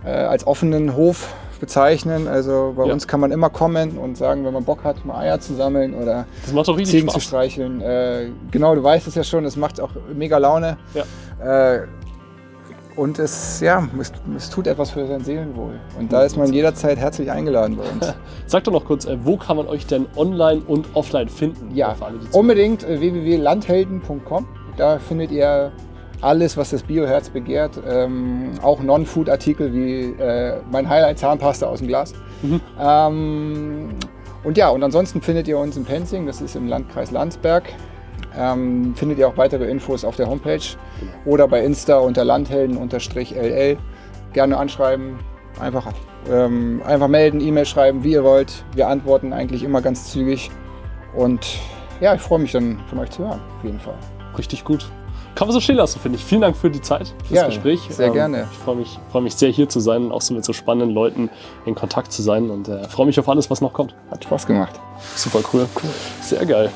[0.07, 2.27] äh, als offenen Hof bezeichnen.
[2.29, 2.92] Also bei Ja.
[2.92, 5.94] uns kann man immer kommen und sagen, wenn man Bock hat, mal Eier zu sammeln
[5.94, 6.27] oder
[6.85, 7.23] Ziegen zu Spaß.
[7.25, 7.81] streicheln.
[7.81, 10.77] Äh, genau, du weißt es ja schon, es macht auch mega Laune.
[10.94, 11.75] Ja.
[11.75, 11.87] Äh,
[12.97, 15.79] und es, ja, es, es tut etwas für sein Seelenwohl.
[16.01, 18.12] Und da ist man jederzeit herzlich eingeladen bei uns.
[18.47, 21.71] Sag doch noch kurz, äh, wo kann man euch denn online und offline finden?
[21.77, 24.47] Ja, alle, unbedingt äh, www.landhelden.com.
[24.77, 25.71] Da findet ihr
[26.20, 27.81] alles, was das Bioherz begehrt.
[27.87, 32.14] Ähm, auch Non-Food-Artikel wie äh, mein Highlight-Zahnpasta aus dem Glas.
[32.42, 32.61] Mhm.
[32.81, 33.88] Ähm,
[34.44, 37.64] und ja, und ansonsten findet ihr uns in Penzing, das ist im Landkreis Landsberg.
[38.37, 40.62] Ähm, findet ihr auch weitere Infos auf der Homepage
[41.24, 43.76] oder bei Insta unter landhelden-ll.
[44.33, 45.18] Gerne anschreiben,
[45.59, 45.92] einfach,
[46.31, 48.64] ähm, einfach melden, E-Mail schreiben, wie ihr wollt.
[48.74, 50.50] Wir antworten eigentlich immer ganz zügig.
[51.14, 51.59] Und
[52.00, 53.96] ja, ich freue mich dann von euch zu hören, auf jeden Fall.
[54.37, 54.88] Richtig gut.
[55.38, 56.24] Kann man so stehen lassen, finde ich.
[56.24, 57.79] Vielen Dank für die Zeit, fürs Ja, Gespräch.
[57.87, 58.48] Ähm, sehr gerne.
[58.51, 60.90] Ich freue mich, freue mich sehr, hier zu sein und auch so mit so spannenden
[60.90, 61.31] Leuten
[61.64, 63.94] in Kontakt zu sein und äh, freue mich auf alles, was noch kommt.
[64.11, 64.81] Hat Spaß gemacht.
[65.14, 65.68] Super cool.
[66.20, 66.72] Sehr geil.